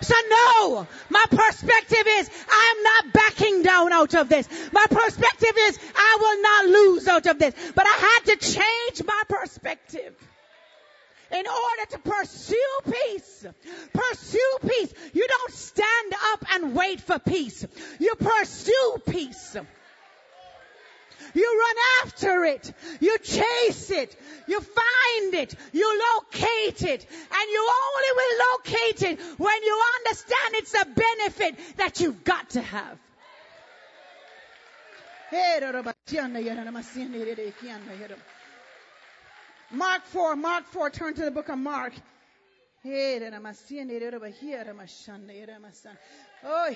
So 0.02 0.16
no, 0.30 0.88
my 1.10 1.26
perspective 1.30 2.04
is 2.08 2.30
I'm 2.50 2.84
not 2.84 3.14
backing 3.14 3.64
down 3.64 3.94
out 3.94 4.16
of 4.16 4.30
this. 4.30 4.48
My 4.72 4.86
perspective 4.90 5.54
is 5.58 5.80
I 5.96 6.18
will 6.20 6.42
not 6.42 6.66
lose 6.80 7.08
out 7.08 7.26
of 7.28 7.40
this. 7.40 7.54
But 7.76 7.86
I 7.88 7.90
had 7.90 8.20
to 8.26 8.38
change 8.38 9.04
my 9.06 9.22
perspective 9.28 10.16
in 11.32 11.46
order 11.48 11.92
to 11.92 12.00
pursue 12.00 12.78
peace. 12.92 13.46
Pursue 13.94 14.58
peace. 14.68 14.94
You 15.14 15.28
don't 15.28 15.54
stand 15.54 16.14
up 16.34 16.46
and 16.52 16.76
wait 16.76 17.02
for 17.02 17.20
peace. 17.20 17.66
You 18.00 18.16
pursue 18.16 18.96
peace. 19.10 19.58
You 21.34 21.60
run 21.60 21.76
after 22.04 22.46
it. 22.46 22.74
You 23.00 23.18
chase 23.20 23.92
it. 23.92 24.16
You 24.48 24.60
find 24.60 25.34
it. 25.34 25.56
You 25.74 26.02
locate 26.16 26.82
it. 26.82 27.06
And 27.10 27.50
you 27.52 27.72
only 27.84 28.12
will 28.16 28.38
locate 28.54 29.02
it 29.04 29.20
when 29.38 29.64
you 29.64 29.82
understand 29.98 30.56
it's 30.56 30.74
a 30.74 30.86
benefit 30.86 31.78
that 31.78 32.00
you've 32.00 32.24
got 32.24 32.50
to 32.52 32.62
have. 32.62 32.98
Mark 39.72 40.06
4, 40.08 40.36
Mark 40.36 40.66
4, 40.66 40.90
turn 40.90 41.14
to 41.14 41.24
the 41.24 41.32
book 41.32 41.48
of 41.48 41.58
Mark. 41.58 41.94
Oh, 46.44 46.76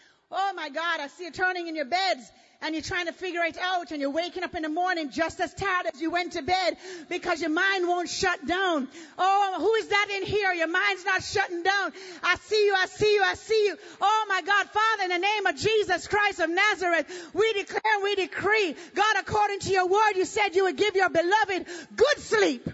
oh 0.31 0.53
my 0.55 0.69
God, 0.69 0.99
I 0.99 1.07
see 1.07 1.25
you 1.25 1.31
turning 1.31 1.67
in 1.67 1.75
your 1.75 1.85
beds 1.85 2.31
and 2.61 2.75
you're 2.75 2.83
trying 2.83 3.07
to 3.07 3.11
figure 3.11 3.41
it 3.43 3.57
out 3.59 3.91
and 3.91 3.99
you're 3.99 4.11
waking 4.11 4.43
up 4.43 4.55
in 4.55 4.61
the 4.61 4.69
morning 4.69 5.09
just 5.09 5.39
as 5.41 5.53
tired 5.53 5.87
as 5.93 6.01
you 6.01 6.11
went 6.11 6.33
to 6.33 6.41
bed 6.41 6.77
because 7.09 7.41
your 7.41 7.49
mind 7.49 7.87
won't 7.87 8.09
shut 8.09 8.45
down. 8.45 8.87
Oh, 9.17 9.55
who 9.57 9.73
is 9.75 9.87
that 9.87 10.07
in 10.15 10.23
here? 10.23 10.53
Your 10.53 10.67
mind's 10.67 11.05
not 11.05 11.23
shutting 11.23 11.63
down. 11.63 11.91
I 12.23 12.35
see 12.35 12.65
you, 12.65 12.73
I 12.75 12.85
see 12.85 13.13
you, 13.15 13.23
I 13.23 13.33
see 13.33 13.65
you. 13.65 13.77
Oh 13.99 14.25
my 14.29 14.41
God, 14.41 14.67
Father, 14.69 15.03
in 15.03 15.09
the 15.09 15.27
name 15.27 15.45
of 15.47 15.55
Jesus 15.55 16.07
Christ 16.07 16.39
of 16.39 16.49
Nazareth, 16.49 17.31
we 17.33 17.53
declare 17.53 17.81
and 17.95 18.03
we 18.03 18.15
decree, 18.15 18.75
God, 18.93 19.15
according 19.19 19.59
to 19.61 19.71
your 19.71 19.87
word, 19.87 20.13
you 20.15 20.25
said 20.25 20.55
you 20.55 20.65
would 20.65 20.77
give 20.77 20.95
your 20.95 21.09
beloved 21.09 21.65
good 21.95 22.17
sleep. 22.19 22.69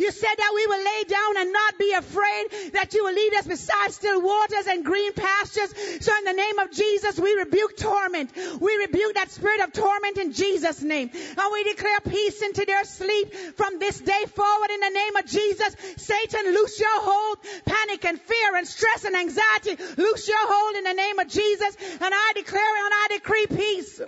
You 0.00 0.10
said 0.10 0.34
that 0.34 0.52
we 0.54 0.66
will 0.66 0.82
lay 0.82 1.04
down 1.04 1.36
and 1.36 1.52
not 1.52 1.78
be 1.78 1.92
afraid, 1.92 2.72
that 2.72 2.94
you 2.94 3.04
will 3.04 3.12
lead 3.12 3.34
us 3.34 3.46
beside 3.46 3.92
still 3.92 4.22
waters 4.22 4.66
and 4.66 4.82
green 4.82 5.12
pastures. 5.12 5.74
So 6.00 6.16
in 6.16 6.24
the 6.24 6.32
name 6.32 6.58
of 6.58 6.72
Jesus, 6.72 7.20
we 7.20 7.34
rebuke 7.34 7.76
torment. 7.76 8.32
We 8.34 8.76
rebuke 8.78 9.14
that 9.14 9.30
spirit 9.30 9.60
of 9.60 9.72
torment 9.74 10.16
in 10.16 10.32
Jesus' 10.32 10.80
name. 10.80 11.10
And 11.12 11.52
we 11.52 11.64
declare 11.64 12.00
peace 12.00 12.40
into 12.40 12.64
their 12.64 12.84
sleep 12.84 13.34
from 13.56 13.78
this 13.78 14.00
day 14.00 14.24
forward 14.24 14.70
in 14.70 14.80
the 14.80 14.88
name 14.88 15.16
of 15.16 15.26
Jesus. 15.26 15.76
Satan, 15.98 16.46
loose 16.46 16.80
your 16.80 17.00
hold. 17.02 17.38
Panic 17.66 18.04
and 18.06 18.18
fear 18.18 18.56
and 18.56 18.66
stress 18.66 19.04
and 19.04 19.14
anxiety, 19.14 19.76
loose 19.98 20.26
your 20.26 20.38
hold 20.40 20.76
in 20.76 20.84
the 20.84 20.94
name 20.94 21.18
of 21.18 21.28
Jesus. 21.28 21.76
And 22.00 22.14
I 22.14 22.32
declare 22.34 22.84
and 22.86 22.94
I 22.94 23.06
decree 23.10 23.46
peace. 23.48 24.00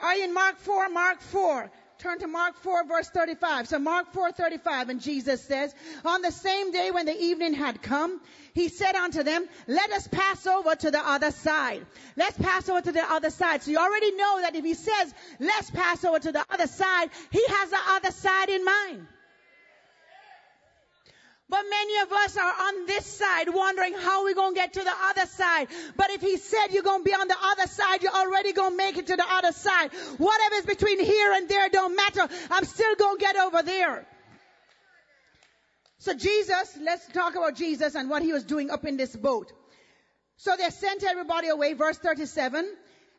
Are 0.00 0.14
you 0.16 0.24
in 0.24 0.32
Mark 0.32 0.56
4? 0.56 0.88
Mark 0.88 1.20
4. 1.20 1.70
Turn 1.98 2.18
to 2.20 2.26
Mark 2.26 2.56
4 2.56 2.84
verse 2.84 3.08
35. 3.08 3.68
So 3.68 3.78
Mark 3.78 4.12
4 4.12 4.32
35 4.32 4.88
and 4.88 5.00
Jesus 5.00 5.42
says, 5.42 5.74
on 6.04 6.22
the 6.22 6.30
same 6.30 6.72
day 6.72 6.90
when 6.90 7.06
the 7.06 7.18
evening 7.18 7.54
had 7.54 7.82
come, 7.82 8.20
he 8.54 8.68
said 8.68 8.94
unto 8.94 9.22
them, 9.22 9.46
let 9.66 9.90
us 9.92 10.08
pass 10.08 10.46
over 10.46 10.74
to 10.74 10.90
the 10.90 11.00
other 11.00 11.30
side. 11.30 11.84
Let's 12.16 12.38
pass 12.38 12.68
over 12.68 12.80
to 12.80 12.92
the 12.92 13.02
other 13.02 13.30
side. 13.30 13.62
So 13.62 13.70
you 13.70 13.78
already 13.78 14.12
know 14.12 14.40
that 14.42 14.54
if 14.54 14.64
he 14.64 14.74
says, 14.74 15.14
let's 15.40 15.70
pass 15.70 16.04
over 16.04 16.18
to 16.18 16.32
the 16.32 16.44
other 16.50 16.66
side, 16.66 17.10
he 17.30 17.44
has 17.46 17.70
the 17.70 17.80
other 17.88 18.10
side 18.10 18.48
in 18.48 18.64
mind. 18.64 19.06
But 21.48 21.62
many 21.70 21.98
of 22.00 22.12
us 22.12 22.36
are 22.36 22.42
on 22.42 22.86
this 22.86 23.06
side 23.06 23.48
wondering 23.48 23.94
how 23.94 24.24
we're 24.24 24.34
going 24.34 24.54
to 24.54 24.60
get 24.60 24.72
to 24.72 24.82
the 24.82 24.94
other 25.04 25.26
side. 25.26 25.68
But 25.96 26.10
if 26.10 26.20
he 26.20 26.38
said 26.38 26.68
you're 26.72 26.82
going 26.82 27.04
to 27.04 27.04
be 27.04 27.14
on 27.14 27.28
the 27.28 27.36
other 27.40 27.68
side, 27.68 28.02
you're 28.02 28.12
already 28.12 28.52
going 28.52 28.72
to 28.72 28.76
make 28.76 28.98
it 28.98 29.06
to 29.06 29.16
the 29.16 29.24
other 29.28 29.52
side. 29.52 29.92
Whatever's 30.18 30.66
between 30.66 30.98
here 30.98 31.32
and 31.32 31.48
there 31.48 31.68
don't 31.68 31.94
matter. 31.94 32.28
I'm 32.50 32.64
still 32.64 32.96
going 32.96 33.18
to 33.18 33.20
get 33.20 33.36
over 33.36 33.62
there. 33.62 34.06
So 35.98 36.14
Jesus, 36.14 36.78
let's 36.82 37.06
talk 37.12 37.36
about 37.36 37.54
Jesus 37.54 37.94
and 37.94 38.10
what 38.10 38.22
he 38.22 38.32
was 38.32 38.42
doing 38.42 38.70
up 38.70 38.84
in 38.84 38.96
this 38.96 39.14
boat. 39.14 39.52
So 40.36 40.56
they 40.56 40.68
sent 40.70 41.04
everybody 41.04 41.48
away, 41.48 41.74
verse 41.74 41.98
37. 41.98 42.68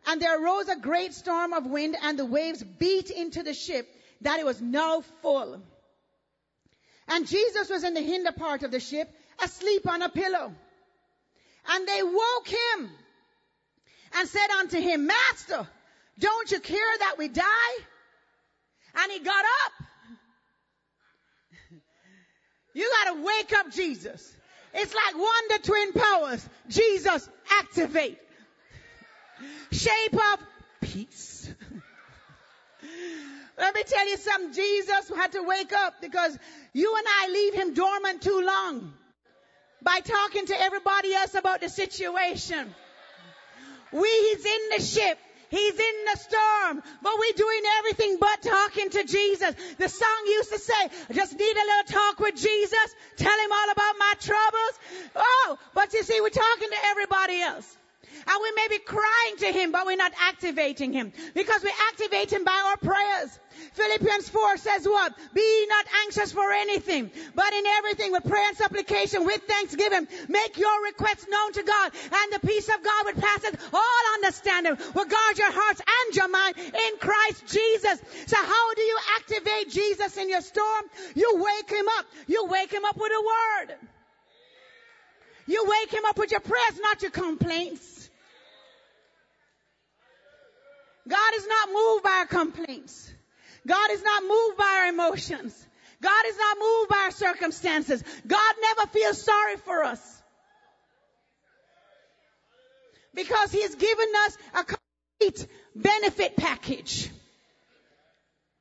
And 0.05 0.21
there 0.21 0.43
arose 0.43 0.67
a 0.67 0.75
great 0.75 1.13
storm 1.13 1.53
of 1.53 1.65
wind 1.65 1.95
and 2.01 2.19
the 2.19 2.25
waves 2.25 2.61
beat 2.61 3.09
into 3.09 3.41
the 3.41 3.53
ship 3.53 3.87
that 4.21 4.39
it 4.39 4.45
was 4.45 4.61
now 4.61 5.01
full. 5.21 5.61
And 7.07 7.27
Jesus 7.27 7.69
was 7.69 7.83
in 7.83 7.93
the 7.93 8.01
hinder 8.01 8.31
part 8.31 8.63
of 8.63 8.71
the 8.71 8.79
ship, 8.79 9.09
asleep 9.43 9.87
on 9.87 10.01
a 10.01 10.09
pillow. 10.09 10.53
And 11.69 11.87
they 11.87 12.03
woke 12.03 12.47
him 12.47 12.89
and 14.17 14.27
said 14.27 14.49
unto 14.59 14.79
him, 14.79 15.07
Master, 15.07 15.67
don't 16.19 16.51
you 16.51 16.59
care 16.59 16.97
that 16.99 17.15
we 17.17 17.27
die? 17.27 17.43
And 18.95 19.11
he 19.11 19.19
got 19.19 19.45
up. 19.65 19.87
You 22.73 22.91
gotta 23.03 23.21
wake 23.21 23.53
up 23.57 23.71
Jesus. 23.71 24.33
It's 24.73 24.93
like 24.93 25.15
wonder 25.15 25.63
twin 25.63 25.93
powers. 25.93 26.49
Jesus, 26.67 27.27
activate. 27.59 28.19
Shape 29.71 30.13
of 30.13 30.39
peace. 30.81 31.53
Let 33.57 33.73
me 33.73 33.83
tell 33.83 34.07
you 34.07 34.17
something. 34.17 34.53
Jesus 34.53 35.09
had 35.15 35.31
to 35.31 35.43
wake 35.43 35.73
up 35.73 35.95
because 36.01 36.37
you 36.73 36.95
and 36.95 37.05
I 37.07 37.29
leave 37.31 37.53
him 37.53 37.73
dormant 37.73 38.21
too 38.21 38.41
long 38.45 38.93
by 39.81 39.99
talking 39.99 40.45
to 40.47 40.61
everybody 40.61 41.13
else 41.13 41.33
about 41.33 41.61
the 41.61 41.69
situation. 41.69 42.73
We, 43.91 44.09
he's 44.09 44.45
in 44.45 44.61
the 44.75 44.83
ship. 44.83 45.17
He's 45.49 45.79
in 45.79 45.95
the 46.11 46.19
storm, 46.19 46.83
but 47.01 47.13
we're 47.17 47.37
doing 47.37 47.61
everything 47.79 48.17
but 48.19 48.41
talking 48.41 48.89
to 48.89 49.03
Jesus. 49.05 49.55
The 49.77 49.87
song 49.87 50.21
used 50.25 50.51
to 50.51 50.59
say, 50.59 50.89
I 51.09 51.13
just 51.13 51.39
need 51.39 51.55
a 51.55 51.67
little 51.67 52.01
talk 52.01 52.19
with 52.19 52.35
Jesus. 52.35 52.95
Tell 53.15 53.39
him 53.39 53.51
all 53.53 53.71
about 53.71 53.95
my 53.97 54.13
troubles. 54.19 54.79
Oh, 55.15 55.57
but 55.73 55.93
you 55.93 56.03
see, 56.03 56.19
we're 56.19 56.29
talking 56.29 56.67
to 56.69 56.85
everybody. 56.87 57.16
And 58.27 58.41
we 58.41 58.51
may 58.51 58.67
be 58.69 58.79
crying 58.79 59.37
to 59.39 59.51
him, 59.51 59.71
but 59.71 59.85
we're 59.85 59.95
not 59.95 60.11
activating 60.19 60.91
him 60.91 61.13
because 61.33 61.63
we 61.63 61.71
activate 61.91 62.31
him 62.31 62.43
by 62.43 62.61
our 62.67 62.77
prayers. 62.77 63.39
Philippians 63.73 64.29
4 64.29 64.57
says 64.57 64.85
what? 64.87 65.13
Be 65.33 65.65
not 65.67 65.85
anxious 66.03 66.31
for 66.31 66.51
anything, 66.51 67.09
but 67.35 67.53
in 67.53 67.65
everything 67.65 68.11
with 68.11 68.23
prayer 68.25 68.47
and 68.47 68.57
supplication 68.57 69.25
with 69.25 69.41
thanksgiving, 69.43 70.07
make 70.27 70.57
your 70.57 70.83
requests 70.83 71.27
known 71.27 71.53
to 71.53 71.63
God 71.63 71.91
and 71.95 72.33
the 72.33 72.47
peace 72.47 72.67
of 72.67 72.83
God 72.83 73.05
which 73.05 73.17
passeth 73.17 73.69
all 73.73 74.13
understanding 74.15 74.77
will 74.93 75.05
guard 75.05 75.37
your 75.37 75.51
hearts 75.51 75.81
and 76.05 76.15
your 76.15 76.27
mind 76.27 76.57
in 76.57 76.97
Christ 76.99 77.47
Jesus. 77.47 77.99
So 78.27 78.37
how 78.37 78.73
do 78.73 78.81
you 78.81 78.97
activate 79.19 79.69
Jesus 79.71 80.17
in 80.17 80.29
your 80.29 80.41
storm? 80.41 80.85
You 81.15 81.43
wake 81.43 81.69
him 81.69 81.85
up. 81.97 82.05
You 82.27 82.45
wake 82.45 82.71
him 82.71 82.85
up 82.85 82.97
with 82.97 83.11
a 83.11 83.21
word. 83.21 83.77
You 85.47 85.65
wake 85.65 85.93
him 85.93 86.03
up 86.05 86.17
with 86.17 86.31
your 86.31 86.41
prayers, 86.41 86.79
not 86.81 87.01
your 87.01 87.11
complaints. 87.11 87.96
God 91.07 91.33
is 91.35 91.47
not 91.47 91.69
moved 91.73 92.03
by 92.03 92.09
our 92.11 92.25
complaints. 92.25 93.11
God 93.65 93.91
is 93.91 94.03
not 94.03 94.23
moved 94.23 94.57
by 94.57 94.81
our 94.81 94.89
emotions. 94.89 95.67
God 96.01 96.25
is 96.27 96.37
not 96.37 96.57
moved 96.59 96.89
by 96.89 96.97
our 96.97 97.11
circumstances. 97.11 98.03
God 98.25 98.55
never 98.61 98.87
feels 98.89 99.21
sorry 99.21 99.57
for 99.57 99.83
us. 99.83 100.21
Because 103.13 103.51
He 103.51 103.61
has 103.61 103.75
given 103.75 104.07
us 104.25 104.37
a 104.53 104.63
complete 104.63 105.47
benefit 105.75 106.35
package. 106.35 107.09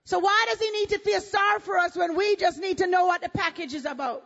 So 0.04 0.18
why 0.18 0.46
does 0.48 0.60
He 0.60 0.70
need 0.70 0.88
to 0.90 0.98
feel 0.98 1.20
sorry 1.20 1.60
for 1.60 1.78
us 1.78 1.96
when 1.96 2.16
we 2.16 2.36
just 2.36 2.58
need 2.58 2.78
to 2.78 2.86
know 2.86 3.06
what 3.06 3.22
the 3.22 3.28
package 3.28 3.74
is 3.74 3.84
about? 3.84 4.24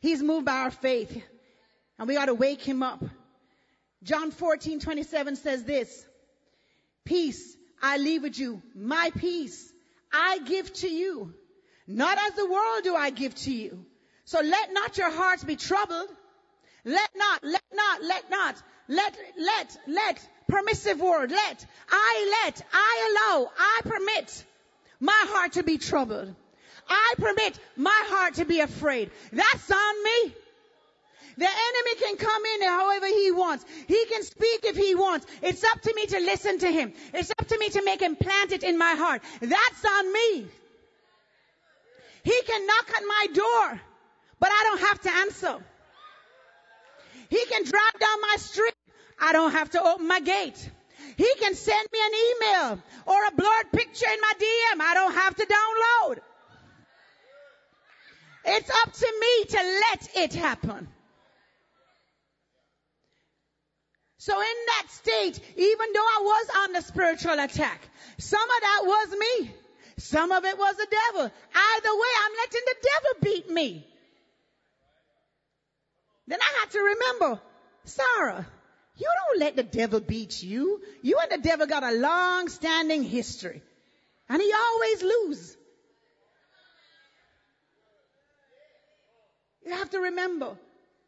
He's 0.00 0.22
moved 0.22 0.46
by 0.46 0.56
our 0.56 0.70
faith. 0.70 1.22
And 1.98 2.08
we 2.08 2.16
ought 2.16 2.26
to 2.26 2.34
wake 2.34 2.62
Him 2.62 2.82
up. 2.82 3.04
John 4.02 4.30
14, 4.30 4.80
27 4.80 5.36
says 5.36 5.64
this. 5.64 6.06
Peace 7.10 7.56
I 7.82 7.96
leave 7.96 8.22
with 8.22 8.38
you. 8.38 8.62
My 8.72 9.10
peace 9.18 9.72
I 10.12 10.38
give 10.38 10.72
to 10.74 10.88
you. 10.88 11.34
Not 11.88 12.16
as 12.18 12.34
the 12.34 12.46
world 12.46 12.84
do 12.84 12.94
I 12.94 13.10
give 13.10 13.34
to 13.46 13.52
you. 13.52 13.84
So 14.26 14.40
let 14.40 14.72
not 14.72 14.96
your 14.96 15.10
hearts 15.10 15.42
be 15.42 15.56
troubled. 15.56 16.08
Let 16.84 17.10
not, 17.16 17.42
let 17.42 17.64
not, 17.74 18.04
let 18.04 18.30
not, 18.30 18.62
let, 18.86 19.16
let, 19.36 19.76
let, 19.88 20.28
permissive 20.46 21.00
word, 21.00 21.32
let, 21.32 21.66
I 21.90 22.44
let, 22.44 22.62
I 22.72 22.92
allow, 23.10 23.50
I 23.58 23.80
permit 23.82 24.44
my 25.00 25.24
heart 25.30 25.54
to 25.54 25.64
be 25.64 25.78
troubled. 25.78 26.32
I 26.88 27.14
permit 27.18 27.58
my 27.76 28.02
heart 28.06 28.34
to 28.34 28.44
be 28.44 28.60
afraid. 28.60 29.10
That's 29.32 29.70
on 29.70 30.04
me. 30.04 30.34
The 31.40 31.48
enemy 31.48 31.94
can 31.98 32.16
come 32.18 32.42
in 32.44 32.68
however 32.68 33.06
he 33.06 33.32
wants. 33.32 33.64
He 33.88 34.04
can 34.04 34.22
speak 34.22 34.60
if 34.64 34.76
he 34.76 34.94
wants. 34.94 35.26
It's 35.40 35.64
up 35.64 35.80
to 35.80 35.94
me 35.94 36.04
to 36.04 36.20
listen 36.20 36.58
to 36.58 36.70
him. 36.70 36.92
It's 37.14 37.30
up 37.30 37.46
to 37.48 37.58
me 37.58 37.70
to 37.70 37.82
make 37.82 38.02
him 38.02 38.14
plant 38.14 38.52
it 38.52 38.62
in 38.62 38.76
my 38.76 38.92
heart. 38.92 39.22
That's 39.40 39.84
on 39.86 40.12
me. 40.12 40.46
He 42.24 42.42
can 42.46 42.66
knock 42.66 42.90
at 42.94 43.02
my 43.08 43.26
door, 43.32 43.80
but 44.38 44.50
I 44.52 44.64
don't 44.64 44.80
have 44.80 45.00
to 45.00 45.10
answer. 45.10 45.64
He 47.30 47.42
can 47.46 47.64
drive 47.64 47.98
down 47.98 48.20
my 48.20 48.36
street. 48.36 48.74
I 49.18 49.32
don't 49.32 49.52
have 49.52 49.70
to 49.70 49.82
open 49.82 50.06
my 50.06 50.20
gate. 50.20 50.70
He 51.16 51.34
can 51.40 51.54
send 51.54 51.88
me 51.90 52.00
an 52.04 52.12
email 52.28 52.82
or 53.06 53.26
a 53.28 53.30
blurred 53.34 53.72
picture 53.72 54.12
in 54.12 54.20
my 54.20 54.32
DM. 54.36 54.80
I 54.82 54.92
don't 54.92 55.14
have 55.14 55.34
to 55.36 55.46
download. 55.46 56.18
It's 58.44 58.70
up 58.84 58.92
to 58.92 59.12
me 59.20 59.44
to 59.56 59.80
let 59.88 60.16
it 60.16 60.34
happen. 60.34 60.88
So 64.20 64.38
in 64.38 64.56
that 64.66 64.90
state, 64.90 65.40
even 65.56 65.92
though 65.94 66.00
I 66.00 66.20
was 66.20 66.46
on 66.58 66.72
the 66.74 66.82
spiritual 66.82 67.40
attack, 67.40 67.80
some 68.18 68.42
of 68.42 68.60
that 68.60 68.82
was 68.84 69.18
me. 69.18 69.54
Some 69.96 70.30
of 70.30 70.44
it 70.44 70.58
was 70.58 70.76
the 70.76 70.86
devil. 70.90 71.22
Either 71.22 71.88
way, 71.88 72.08
I'm 72.22 72.32
letting 72.36 72.60
the 72.66 72.74
devil 72.82 73.10
beat 73.22 73.50
me. 73.50 73.86
Then 76.26 76.38
I 76.38 76.60
had 76.60 76.70
to 76.72 76.80
remember, 76.80 77.40
Sarah, 77.84 78.46
you 78.98 79.08
don't 79.26 79.40
let 79.40 79.56
the 79.56 79.62
devil 79.62 80.00
beat 80.00 80.42
you. 80.42 80.82
You 81.00 81.18
and 81.22 81.42
the 81.42 81.48
devil 81.48 81.66
got 81.66 81.82
a 81.82 81.92
long 81.92 82.48
standing 82.48 83.02
history. 83.02 83.62
And 84.28 84.42
he 84.42 84.52
always 84.52 85.02
lose. 85.02 85.56
You 89.64 89.72
have 89.72 89.88
to 89.90 89.98
remember, 89.98 90.58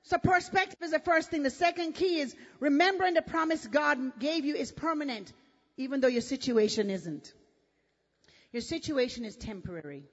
so 0.04 0.18
perspective 0.18 0.78
is 0.82 0.90
the 0.90 0.98
first 0.98 1.30
thing. 1.30 1.42
The 1.42 1.50
second 1.50 1.92
key 1.92 2.20
is 2.20 2.34
remembering 2.60 3.14
the 3.14 3.22
promise 3.22 3.66
God 3.66 4.18
gave 4.18 4.44
you 4.44 4.54
is 4.56 4.72
permanent, 4.72 5.32
even 5.76 6.00
though 6.00 6.08
your 6.08 6.22
situation 6.22 6.90
isn't. 6.90 7.32
Your 8.52 8.62
situation 8.62 9.24
is 9.24 9.36
temporary. 9.36 10.04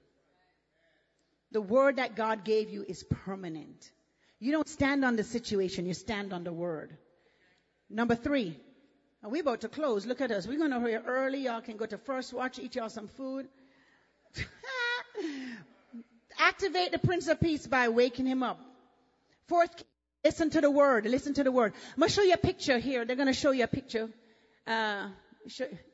The 1.52 1.60
word 1.60 1.96
that 1.96 2.14
God 2.14 2.44
gave 2.44 2.70
you 2.70 2.84
is 2.86 3.02
permanent. 3.02 3.90
You 4.38 4.52
don't 4.52 4.68
stand 4.68 5.04
on 5.04 5.16
the 5.16 5.24
situation, 5.24 5.86
you 5.86 5.94
stand 5.94 6.32
on 6.32 6.44
the 6.44 6.52
word. 6.52 6.96
Number 7.90 8.14
three, 8.14 8.56
and 9.22 9.32
we're 9.32 9.42
about 9.42 9.62
to 9.62 9.68
close. 9.68 10.06
Look 10.06 10.20
at 10.20 10.30
us. 10.30 10.46
We're 10.46 10.58
going 10.58 10.70
to 10.70 10.80
hurry 10.80 10.94
early. 10.94 11.44
Y'all 11.44 11.60
can 11.60 11.76
go 11.76 11.84
to 11.84 11.98
First 11.98 12.32
Watch, 12.32 12.58
eat 12.58 12.76
y'all 12.76 12.88
some 12.88 13.08
food. 13.08 13.48
Activate 16.38 16.92
the 16.92 16.98
Prince 16.98 17.28
of 17.28 17.40
Peace 17.40 17.66
by 17.66 17.88
waking 17.88 18.26
him 18.26 18.42
up. 18.42 18.58
Fourth, 19.48 19.82
listen 20.24 20.50
to 20.50 20.60
the 20.60 20.70
word. 20.70 21.06
Listen 21.06 21.34
to 21.34 21.44
the 21.44 21.52
word. 21.52 21.72
I'm 21.94 22.00
going 22.00 22.08
to 22.08 22.14
show 22.14 22.22
you 22.22 22.34
a 22.34 22.38
picture 22.38 22.78
here. 22.78 23.04
They're 23.04 23.16
going 23.16 23.26
to 23.26 23.32
show 23.32 23.50
you 23.50 23.64
a 23.64 23.68
picture. 23.68 24.08
Uh, 24.66 25.08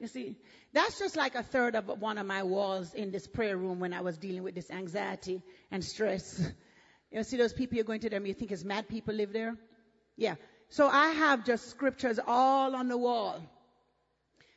you 0.01 0.07
see, 0.09 0.37
that's 0.73 0.99
just 0.99 1.17
like 1.17 1.35
a 1.35 1.43
third 1.43 1.77
of 1.77 1.87
one 2.01 2.19
of 2.19 2.27
my 2.27 2.43
walls 2.43 2.95
in 2.95 3.11
this 3.11 3.27
prayer 3.27 3.57
room 3.57 3.81
when 3.81 3.93
I 3.93 4.01
was 4.01 4.19
dealing 4.19 4.43
with 4.43 4.55
this 4.55 4.71
anxiety 4.71 5.43
and 5.71 5.85
stress. 5.85 6.41
You 7.13 7.23
see 7.23 7.37
those 7.37 7.53
people 7.53 7.77
you're 7.77 7.85
going 7.85 8.01
to 8.01 8.11
them, 8.11 8.27
you 8.27 8.35
think 8.35 8.51
it's 8.51 8.65
mad 8.65 8.89
people 8.89 9.15
live 9.15 9.33
there? 9.33 9.57
Yeah. 10.17 10.35
So 10.71 10.89
I 10.89 11.13
have 11.13 11.45
just 11.45 11.71
scriptures 11.71 12.19
all 12.27 12.75
on 12.75 12.89
the 12.89 12.99
wall 12.99 13.41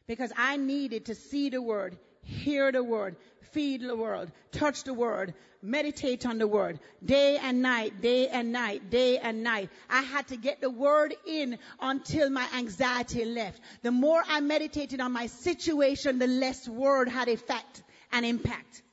because 0.07 0.33
I 0.35 0.57
needed 0.57 1.05
to 1.05 1.15
see 1.15 1.49
the 1.49 1.61
word 1.61 1.95
hear 2.23 2.71
the 2.71 2.83
word, 2.83 3.15
feed 3.51 3.81
the 3.81 3.95
word, 3.95 4.31
touch 4.51 4.83
the 4.83 4.93
word, 4.93 5.33
meditate 5.61 6.25
on 6.25 6.37
the 6.37 6.47
word, 6.47 6.79
day 7.03 7.37
and 7.37 7.61
night, 7.61 8.01
day 8.01 8.27
and 8.27 8.51
night, 8.51 8.89
day 8.89 9.17
and 9.17 9.43
night. 9.43 9.69
I 9.89 10.01
had 10.01 10.27
to 10.29 10.37
get 10.37 10.61
the 10.61 10.69
word 10.69 11.15
in 11.25 11.57
until 11.81 12.29
my 12.29 12.47
anxiety 12.55 13.25
left. 13.25 13.59
The 13.81 13.91
more 13.91 14.23
I 14.27 14.39
meditated 14.39 15.01
on 15.01 15.11
my 15.11 15.27
situation, 15.27 16.19
the 16.19 16.27
less 16.27 16.67
word 16.67 17.09
had 17.09 17.27
effect 17.27 17.83
and 18.11 18.25
impact. 18.25 18.83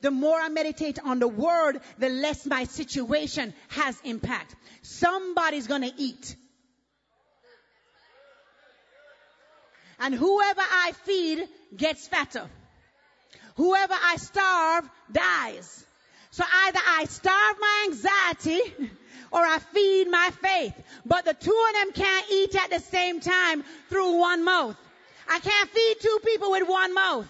The 0.00 0.10
more 0.10 0.38
I 0.38 0.48
meditate 0.48 0.98
on 1.02 1.18
the 1.18 1.28
word, 1.28 1.80
the 1.98 2.08
less 2.08 2.46
my 2.46 2.64
situation 2.64 3.54
has 3.68 3.98
impact. 4.04 4.54
Somebody's 4.82 5.66
gonna 5.66 5.92
eat. 5.96 6.36
And 9.98 10.14
whoever 10.14 10.60
I 10.60 10.92
feed 11.04 11.48
gets 11.76 12.06
fatter. 12.06 12.50
Whoever 13.56 13.94
I 13.94 14.16
starve 14.16 14.88
dies. 15.12 15.86
So 16.30 16.44
either 16.66 16.80
I 16.84 17.04
starve 17.04 17.56
my 17.60 17.88
anxiety 17.88 18.60
or 19.32 19.40
I 19.40 19.58
feed 19.72 20.10
my 20.10 20.30
faith. 20.42 20.74
But 21.06 21.24
the 21.24 21.34
two 21.34 21.64
of 21.68 21.74
them 21.74 21.92
can't 21.92 22.26
eat 22.30 22.54
at 22.56 22.70
the 22.70 22.80
same 22.80 23.20
time 23.20 23.64
through 23.88 24.18
one 24.18 24.44
mouth. 24.44 24.76
I 25.28 25.38
can't 25.38 25.70
feed 25.70 25.96
two 26.00 26.18
people 26.24 26.50
with 26.50 26.68
one 26.68 26.92
mouth. 26.94 27.28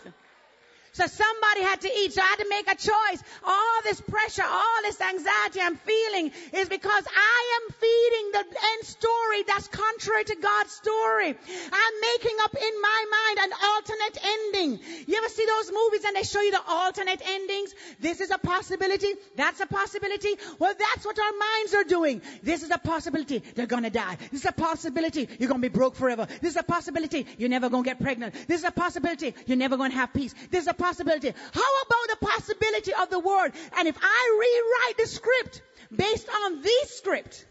So 0.95 1.07
somebody 1.07 1.63
had 1.63 1.81
to 1.83 1.91
eat. 1.91 2.13
So 2.15 2.23
I 2.23 2.27
had 2.27 2.39
to 2.39 2.49
make 2.49 2.71
a 2.71 2.77
choice. 2.77 3.21
All 3.43 3.79
this 3.83 4.01
pressure, 4.01 4.45
all 4.47 4.79
this 4.83 5.01
anxiety 5.01 5.61
I'm 5.61 5.77
feeling 5.77 6.31
is 6.53 6.69
because 6.69 7.05
I 7.15 7.59
am 7.59 7.75
feeding 7.75 8.31
the 8.31 8.45
end 8.47 8.85
story 8.87 9.43
that's 9.47 9.67
contrary 9.69 10.25
to 10.25 10.37
God's 10.37 10.71
story. 10.71 11.29
I'm 11.29 11.95
making 12.15 12.37
up 12.45 12.55
in 12.55 12.81
my 12.81 13.01
mind 13.11 13.39
an 13.43 13.53
alternate 13.75 14.19
ending. 14.23 14.81
You 15.07 15.17
ever 15.17 15.29
see 15.29 15.45
those 15.47 15.73
movies 15.73 16.05
and 16.07 16.15
they 16.15 16.23
show 16.23 16.41
you 16.41 16.53
the 16.53 16.63
alternate 16.69 17.23
endings? 17.27 17.75
This 17.99 18.21
is 18.21 18.31
a 18.31 18.39
possibility. 18.39 19.15
That's 19.35 19.59
a 19.59 19.67
possibility. 19.67 20.37
Well, 20.61 20.75
that's 20.79 21.05
what 21.05 21.19
our 21.19 21.33
minds 21.33 21.75
are 21.75 21.85
doing. 21.85 22.23
This 22.45 22.63
is 22.63 22.71
a 22.71 22.79
possibility. 22.79 23.43
They're 23.57 23.67
gonna 23.67 23.91
die. 23.91 24.17
This 24.31 24.43
is 24.43 24.47
a 24.47 24.53
possibility. 24.53 25.29
You're 25.41 25.49
gonna 25.49 25.61
be 25.61 25.69
broke 25.69 25.97
forever. 25.97 26.29
This 26.41 26.53
is 26.53 26.57
a 26.57 26.63
possibility. 26.63 27.27
You're 27.37 27.49
never 27.49 27.69
gonna 27.69 27.83
get 27.83 28.01
pregnant. 28.01 28.35
This 28.47 28.61
is 28.61 28.65
a 28.65 28.71
possibility. 28.71 29.35
You're 29.47 29.59
never 29.59 29.77
gonna 29.77 29.95
have 29.95 30.13
peace. 30.13 30.35
This 30.53 30.63
is 30.63 30.69
a 30.69 30.84
possibility. 30.85 31.33
How 31.53 31.73
about 31.87 32.21
the 32.21 32.27
possibility 32.27 32.93
of 32.93 33.09
the 33.11 33.19
word? 33.19 33.53
And 33.79 33.89
if 33.89 33.97
I 34.01 34.21
rewrite 34.45 34.99
the 34.99 35.07
script 35.07 35.63
based 35.95 36.29
on 36.29 36.63
this 36.63 36.99
script, 36.99 37.47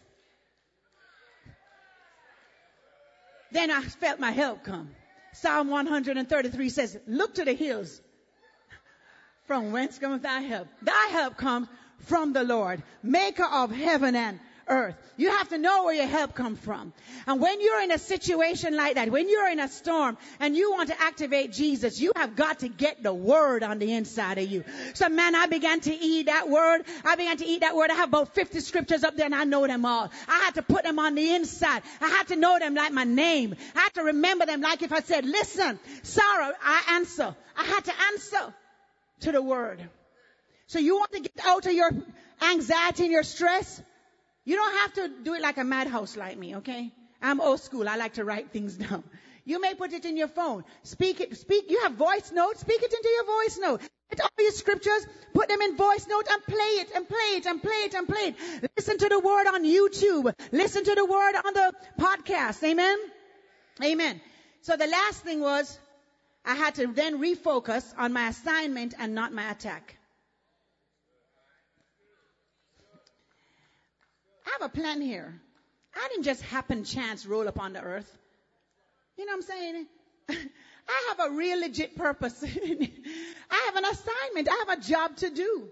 then 3.52 3.72
I 3.72 3.82
felt 3.82 4.20
my 4.20 4.32
help 4.32 4.64
come. 4.64 4.90
Psalm 5.34 5.70
133 5.70 6.70
says, 6.70 6.98
look 7.08 7.36
to 7.36 7.46
the 7.46 7.54
hills. 7.54 8.02
From 9.48 9.72
whence 9.72 9.98
cometh 9.98 10.22
thy 10.22 10.42
help? 10.42 10.68
Thy 10.82 11.08
help 11.08 11.38
comes 11.38 11.68
from 12.06 12.34
the 12.34 12.44
Lord, 12.44 12.84
maker 13.02 13.46
of 13.46 13.72
heaven 13.72 14.16
and 14.16 14.40
earth. 14.68 14.96
You 15.18 15.30
have 15.30 15.50
to 15.50 15.58
know 15.58 15.84
where 15.84 15.94
your 15.94 16.08
help 16.08 16.34
comes 16.36 16.60
from. 16.60 16.94
And 17.28 17.42
when 17.42 17.62
you're 17.62 17.82
in 17.82 17.92
a 17.92 17.98
situation 17.98 18.76
like 18.76 18.96
that, 18.96 19.10
when 19.10 19.30
you're 19.30 19.50
in 19.50 19.60
a 19.60 19.68
storm 19.68 20.18
and 20.40 20.56
you 20.56 20.72
want 20.72 20.90
to 20.90 21.02
activate 21.02 21.52
Jesus, 21.52 22.00
you 22.00 22.12
have 22.16 22.36
got 22.36 22.60
to 22.60 22.70
get 22.70 23.04
the 23.04 23.14
word 23.14 23.64
on 23.64 23.80
the 23.80 23.94
inside 23.94 24.38
of 24.38 24.50
you. 24.50 24.64
So 24.94 25.10
man, 25.10 25.36
I 25.36 25.48
began 25.48 25.80
to 25.82 25.94
eat 25.94 26.28
that 26.28 26.50
word. 26.50 26.84
I 27.06 27.16
began 27.16 27.38
to 27.38 27.46
eat 27.46 27.62
that 27.62 27.76
word. 27.76 27.92
I 27.92 27.96
have 27.96 28.10
about 28.10 28.34
50 28.34 28.60
scriptures 28.60 29.04
up 29.04 29.16
there 29.16 29.26
and 29.26 29.36
I 29.36 29.44
know 29.44 29.68
them 29.68 29.86
all. 29.86 30.10
I 30.28 30.40
had 30.40 30.56
to 30.56 30.62
put 30.62 30.84
them 30.84 31.00
on 31.00 31.16
the 31.16 31.34
inside. 31.36 31.84
I 32.02 32.10
had 32.10 32.28
to 32.30 32.36
know 32.36 32.58
them 32.60 32.76
like 32.76 32.92
my 32.92 33.04
name. 33.04 33.56
I 33.76 33.82
had 33.82 33.94
to 33.96 34.04
remember 34.04 34.46
them 34.46 34.62
like 34.62 34.82
if 34.82 34.92
I 34.92 35.02
said, 35.02 35.26
listen, 35.26 35.80
Sarah, 36.04 36.54
I 36.64 36.96
answer. 36.96 37.36
I 37.56 37.64
had 37.64 37.86
to 37.86 37.94
answer 38.14 38.54
to 39.22 39.32
the 39.32 39.42
word. 39.42 39.88
So 40.68 40.80
you 40.80 40.96
want 40.96 41.12
to 41.12 41.20
get 41.20 41.40
out 41.46 41.66
of 41.66 41.74
your 41.74 41.92
anxiety 42.42 43.04
and 43.04 43.12
your 43.12 43.24
stress? 43.24 43.82
You 44.46 44.56
don't 44.56 44.74
have 44.74 44.94
to 44.94 45.24
do 45.24 45.34
it 45.34 45.42
like 45.42 45.58
a 45.58 45.64
madhouse 45.64 46.18
like 46.18 46.38
me, 46.38 46.58
okay? 46.58 46.92
I'm 47.22 47.40
old 47.40 47.62
school. 47.62 47.88
I 47.88 47.96
like 47.96 48.14
to 48.14 48.26
write 48.26 48.52
things 48.52 48.76
down. 48.86 49.04
You 49.46 49.60
may 49.60 49.74
put 49.74 49.94
it 49.94 50.06
in 50.06 50.16
your 50.16 50.28
phone. 50.28 50.64
Speak 50.84 51.20
it, 51.20 51.36
speak, 51.38 51.70
you 51.70 51.82
have 51.82 51.94
voice 51.94 52.32
notes, 52.32 52.62
speak 52.62 52.82
it 52.82 52.94
into 52.94 53.10
your 53.10 53.26
voice 53.26 53.60
note. 53.60 53.82
Get 54.10 54.22
all 54.22 54.30
your 54.40 54.52
scriptures, 54.52 55.06
put 55.34 55.50
them 55.50 55.62
in 55.62 55.76
voice 55.76 56.08
note 56.08 56.28
and 56.32 56.44
play 56.44 56.74
it 56.82 56.92
and 56.96 57.08
play 57.08 57.38
it 57.38 57.46
and 57.46 57.62
play 57.62 57.84
it 57.86 57.94
and 57.94 58.08
play 58.08 58.22
it. 58.28 58.72
Listen 58.78 58.98
to 59.00 59.10
the 59.10 59.20
word 59.20 59.48
on 59.48 59.64
YouTube. 59.66 60.34
Listen 60.52 60.84
to 60.84 60.96
the 60.96 61.06
word 61.06 61.36
on 61.46 61.54
the 61.54 61.74
podcast. 62.00 62.64
Amen? 62.64 62.98
Amen. 63.84 64.22
So 64.62 64.78
the 64.78 64.88
last 64.88 65.24
thing 65.24 65.42
was, 65.42 65.78
I 66.46 66.56
had 66.56 66.76
to 66.76 66.88
then 66.88 67.20
refocus 67.20 67.94
on 67.98 68.14
my 68.14 68.30
assignment 68.30 68.94
and 68.98 69.16
not 69.16 69.34
my 69.34 69.50
attack. 69.52 69.98
Have 74.60 74.62
a 74.62 74.70
plan 74.70 75.02
here. 75.02 75.42
I 75.96 76.08
didn't 76.10 76.24
just 76.24 76.42
happen 76.42 76.84
chance 76.84 77.26
roll 77.26 77.48
up 77.48 77.60
on 77.60 77.74
the 77.74 77.82
earth. 77.82 78.12
You 79.18 79.26
know 79.26 79.32
what 79.32 79.38
I'm 79.38 79.42
saying? 79.44 79.88
I 80.30 81.16
have 81.16 81.32
a 81.32 81.36
real 81.36 81.60
legit 81.60 81.96
purpose. 81.96 82.44
I 83.52 83.64
have 83.66 83.76
an 83.76 83.86
assignment. 83.86 84.50
I 84.50 84.66
have 84.68 84.78
a 84.78 84.82
job 84.82 85.16
to 85.18 85.30
do. 85.30 85.68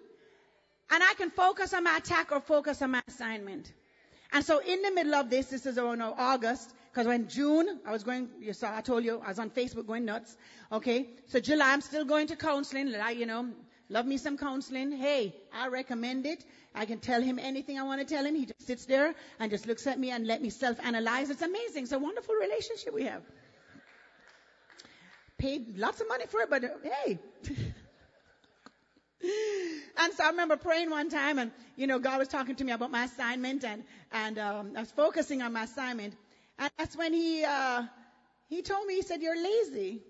And 0.91 1.03
I 1.03 1.13
can 1.15 1.31
focus 1.31 1.73
on 1.73 1.83
my 1.83 1.97
attack 1.97 2.31
or 2.31 2.39
focus 2.39 2.81
on 2.81 2.91
my 2.91 3.01
assignment. 3.07 3.71
And 4.33 4.43
so 4.43 4.59
in 4.59 4.81
the 4.81 4.91
middle 4.91 5.15
of 5.15 5.29
this, 5.29 5.47
this 5.47 5.65
is 5.65 5.77
around 5.77 6.01
August, 6.01 6.73
because 6.91 7.07
when 7.07 7.27
June, 7.27 7.79
I 7.85 7.91
was 7.91 8.03
going, 8.03 8.29
you 8.39 8.53
saw, 8.53 8.75
I 8.75 8.81
told 8.81 9.03
you, 9.03 9.21
I 9.23 9.29
was 9.29 9.39
on 9.39 9.49
Facebook 9.49 9.87
going 9.87 10.05
nuts. 10.05 10.35
Okay. 10.71 11.09
So 11.27 11.39
July, 11.39 11.71
I'm 11.71 11.81
still 11.81 12.05
going 12.05 12.27
to 12.27 12.35
counseling. 12.35 12.93
I, 12.95 13.11
you 13.11 13.25
know, 13.25 13.49
love 13.91 14.05
me 14.05 14.17
some 14.17 14.37
counseling. 14.37 14.91
Hey, 14.91 15.35
I 15.53 15.67
recommend 15.67 16.25
it. 16.25 16.43
I 16.73 16.85
can 16.85 16.99
tell 16.99 17.21
him 17.21 17.37
anything 17.37 17.77
I 17.77 17.83
want 17.83 17.99
to 17.99 18.07
tell 18.11 18.25
him. 18.25 18.33
He 18.35 18.45
just 18.45 18.65
sits 18.65 18.85
there 18.85 19.13
and 19.39 19.51
just 19.51 19.67
looks 19.67 19.85
at 19.85 19.99
me 19.99 20.11
and 20.11 20.25
let 20.25 20.41
me 20.41 20.49
self-analyze. 20.49 21.29
It's 21.29 21.41
amazing. 21.41 21.83
It's 21.83 21.91
a 21.91 21.99
wonderful 21.99 22.35
relationship 22.35 22.93
we 22.93 23.03
have. 23.03 23.21
Paid 25.37 25.77
lots 25.77 25.99
of 25.99 26.07
money 26.07 26.25
for 26.27 26.39
it, 26.41 26.49
but 26.49 26.63
hey. 26.83 27.19
and 29.97 30.13
so 30.13 30.23
I 30.23 30.29
remember 30.29 30.55
praying 30.55 30.89
one 30.89 31.09
time 31.09 31.37
and, 31.37 31.51
you 31.75 31.85
know, 31.85 31.99
God 31.99 32.19
was 32.19 32.29
talking 32.29 32.55
to 32.55 32.63
me 32.63 32.71
about 32.71 32.91
my 32.91 33.03
assignment 33.03 33.65
and, 33.65 33.83
and, 34.13 34.39
um, 34.39 34.71
I 34.77 34.79
was 34.79 34.91
focusing 34.91 35.41
on 35.41 35.51
my 35.51 35.63
assignment. 35.63 36.15
And 36.57 36.71
that's 36.77 36.95
when 36.95 37.11
he, 37.11 37.43
uh, 37.43 37.83
he 38.47 38.61
told 38.61 38.87
me, 38.87 38.95
he 38.95 39.01
said, 39.01 39.21
you're 39.21 39.35
lazy. 39.35 40.01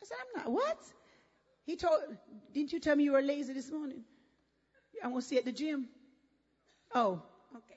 I 0.00 0.06
said, 0.06 0.16
I'm 0.20 0.42
not. 0.42 0.52
What? 0.52 0.78
He 1.64 1.76
told, 1.76 2.00
didn't 2.52 2.72
you 2.72 2.80
tell 2.80 2.96
me 2.96 3.04
you 3.04 3.12
were 3.12 3.22
lazy 3.22 3.52
this 3.54 3.70
morning? 3.70 4.04
I 5.02 5.08
want 5.08 5.22
to 5.24 5.28
see 5.28 5.38
at 5.38 5.44
the 5.44 5.52
gym. 5.52 5.88
Oh, 6.94 7.22
okay. 7.56 7.76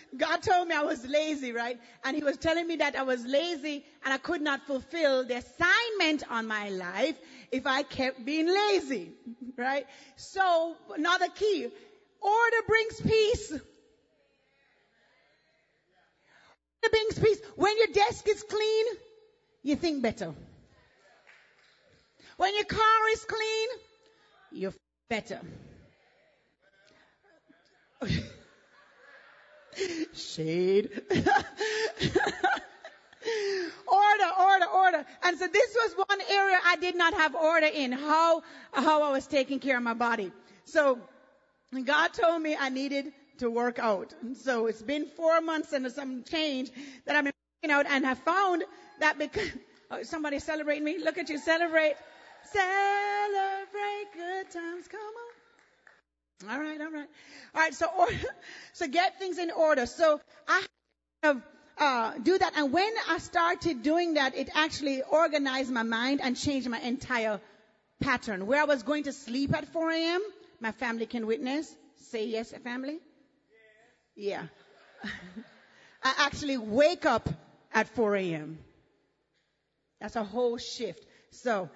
God 0.16 0.42
told 0.42 0.68
me 0.68 0.74
I 0.74 0.82
was 0.82 1.06
lazy, 1.06 1.52
right? 1.52 1.78
And 2.04 2.16
he 2.16 2.24
was 2.24 2.36
telling 2.38 2.66
me 2.66 2.76
that 2.76 2.96
I 2.96 3.02
was 3.02 3.24
lazy 3.26 3.82
and 4.04 4.12
I 4.14 4.18
could 4.18 4.40
not 4.42 4.66
fulfill 4.66 5.24
the 5.24 5.36
assignment 5.36 6.22
on 6.30 6.46
my 6.46 6.68
life 6.70 7.16
if 7.50 7.66
I 7.66 7.82
kept 7.82 8.24
being 8.24 8.46
lazy, 8.46 9.12
right? 9.56 9.86
So 10.16 10.76
another 10.96 11.28
key, 11.28 11.68
order 12.20 12.62
brings 12.66 13.00
peace. 13.00 13.52
Order 13.52 13.62
brings 16.90 17.18
peace. 17.18 17.40
When 17.56 17.76
your 17.78 17.88
desk 17.88 18.28
is 18.28 18.42
clean, 18.42 18.84
you 19.62 19.76
think 19.76 20.02
better. 20.02 20.34
When 22.36 22.54
your 22.54 22.64
car 22.64 23.08
is 23.12 23.24
clean, 23.24 23.68
you're 24.52 24.74
better. 25.08 25.40
Shade. 30.14 30.90
order, 33.86 34.30
order, 34.40 34.66
order. 34.74 35.04
And 35.22 35.38
so 35.38 35.46
this 35.46 35.74
was 35.74 35.94
one 36.08 36.20
area 36.30 36.58
I 36.64 36.76
did 36.76 36.96
not 36.96 37.14
have 37.14 37.34
order 37.34 37.66
in, 37.66 37.92
how, 37.92 38.42
how 38.72 39.02
I 39.02 39.12
was 39.12 39.26
taking 39.26 39.60
care 39.60 39.76
of 39.76 39.82
my 39.82 39.94
body. 39.94 40.32
So 40.64 40.98
God 41.84 42.08
told 42.12 42.42
me 42.42 42.56
I 42.58 42.68
needed 42.68 43.12
to 43.38 43.50
work 43.50 43.78
out. 43.78 44.14
So 44.42 44.66
it's 44.66 44.82
been 44.82 45.06
four 45.06 45.40
months 45.40 45.72
and 45.72 45.90
some 45.92 46.24
change 46.24 46.70
that 47.06 47.16
I've 47.16 47.24
been 47.24 47.32
working 47.62 47.74
out 47.74 47.86
and 47.88 48.04
have 48.04 48.18
found 48.18 48.64
that 49.00 49.18
because, 49.18 49.48
oh, 49.90 50.02
somebody 50.02 50.38
celebrate 50.38 50.82
me. 50.82 50.98
Look 50.98 51.18
at 51.18 51.28
you, 51.28 51.38
celebrate. 51.38 51.94
Celebrate 52.50 54.12
good 54.14 54.50
times. 54.50 54.88
Come 54.88 55.00
on. 55.00 56.50
All 56.50 56.60
right, 56.60 56.80
all 56.80 56.90
right. 56.90 57.08
All 57.54 57.60
right, 57.60 57.74
so 57.74 57.86
order, 57.96 58.14
so 58.72 58.88
get 58.88 59.18
things 59.18 59.38
in 59.38 59.50
order. 59.50 59.86
So 59.86 60.20
I 60.48 60.64
have 61.22 61.40
uh, 61.78 62.14
do 62.22 62.36
that, 62.36 62.52
and 62.56 62.72
when 62.72 62.90
I 63.08 63.18
started 63.18 63.82
doing 63.82 64.14
that, 64.14 64.36
it 64.36 64.50
actually 64.54 65.02
organized 65.02 65.70
my 65.70 65.82
mind 65.82 66.20
and 66.22 66.36
changed 66.36 66.68
my 66.68 66.80
entire 66.80 67.40
pattern. 68.00 68.46
Where 68.46 68.60
I 68.60 68.64
was 68.64 68.82
going 68.82 69.04
to 69.04 69.12
sleep 69.12 69.54
at 69.54 69.66
4 69.68 69.90
a.m., 69.90 70.22
my 70.60 70.72
family 70.72 71.06
can 71.06 71.26
witness. 71.26 71.74
Say 72.10 72.26
yes, 72.26 72.52
family. 72.64 72.98
Yeah. 74.16 74.42
I 76.02 76.14
actually 76.18 76.58
wake 76.58 77.06
up 77.06 77.28
at 77.72 77.88
4 77.88 78.16
a.m. 78.16 78.58
That's 80.00 80.16
a 80.16 80.24
whole 80.24 80.58
shift. 80.58 81.04
So, 81.30 81.70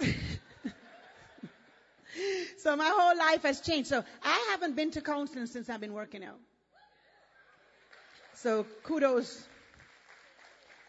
so 2.58 2.76
my 2.76 2.92
whole 2.94 3.16
life 3.18 3.42
has 3.42 3.60
changed. 3.60 3.88
So 3.88 4.04
I 4.22 4.48
haven't 4.50 4.76
been 4.76 4.90
to 4.92 5.00
counseling 5.00 5.46
since 5.46 5.68
I've 5.70 5.80
been 5.80 5.92
working 5.94 6.24
out. 6.24 6.38
So 8.34 8.64
kudos 8.82 9.46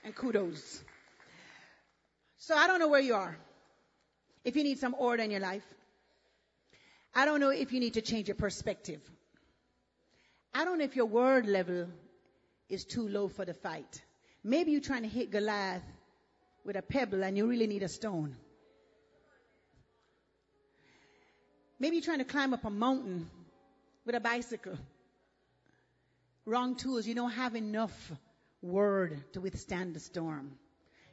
and 0.03 0.13
kudos. 0.15 0.83
So 2.37 2.55
I 2.55 2.67
don't 2.67 2.79
know 2.79 2.89
where 2.89 3.01
you 3.01 3.15
are. 3.15 3.37
If 4.43 4.55
you 4.55 4.63
need 4.63 4.79
some 4.79 4.95
order 4.97 5.23
in 5.23 5.31
your 5.31 5.41
life. 5.41 5.65
I 7.13 7.25
don't 7.25 7.39
know 7.39 7.49
if 7.49 7.73
you 7.73 7.79
need 7.79 7.95
to 7.95 8.01
change 8.01 8.27
your 8.27 8.35
perspective. 8.35 9.01
I 10.53 10.63
don't 10.63 10.77
know 10.77 10.83
if 10.85 10.95
your 10.95 11.05
word 11.05 11.47
level 11.47 11.87
is 12.69 12.85
too 12.85 13.07
low 13.07 13.27
for 13.27 13.45
the 13.45 13.53
fight. 13.53 14.01
Maybe 14.43 14.71
you're 14.71 14.81
trying 14.81 15.03
to 15.03 15.09
hit 15.09 15.31
Goliath 15.31 15.83
with 16.65 16.75
a 16.75 16.81
pebble 16.81 17.23
and 17.23 17.37
you 17.37 17.47
really 17.47 17.67
need 17.67 17.83
a 17.83 17.87
stone. 17.87 18.35
Maybe 21.79 21.95
you're 21.95 22.05
trying 22.05 22.19
to 22.19 22.25
climb 22.25 22.53
up 22.53 22.65
a 22.65 22.69
mountain 22.69 23.29
with 24.05 24.15
a 24.15 24.19
bicycle. 24.19 24.77
Wrong 26.45 26.75
tools. 26.75 27.07
You 27.07 27.15
don't 27.15 27.31
have 27.31 27.55
enough 27.55 28.11
word 28.61 29.23
to 29.33 29.41
withstand 29.41 29.93
the 29.93 29.99
storm. 29.99 30.51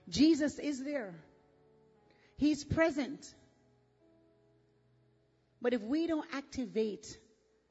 Jesus 0.09 0.59
is 0.59 0.83
there. 0.83 1.15
He's 2.37 2.65
present. 2.65 3.33
But 5.63 5.73
if 5.73 5.83
we 5.83 6.07
don't 6.07 6.27
activate 6.33 7.19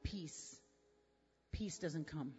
peace, 0.02 0.56
peace 1.52 1.78
doesn't 1.78 2.06
come. 2.06 2.32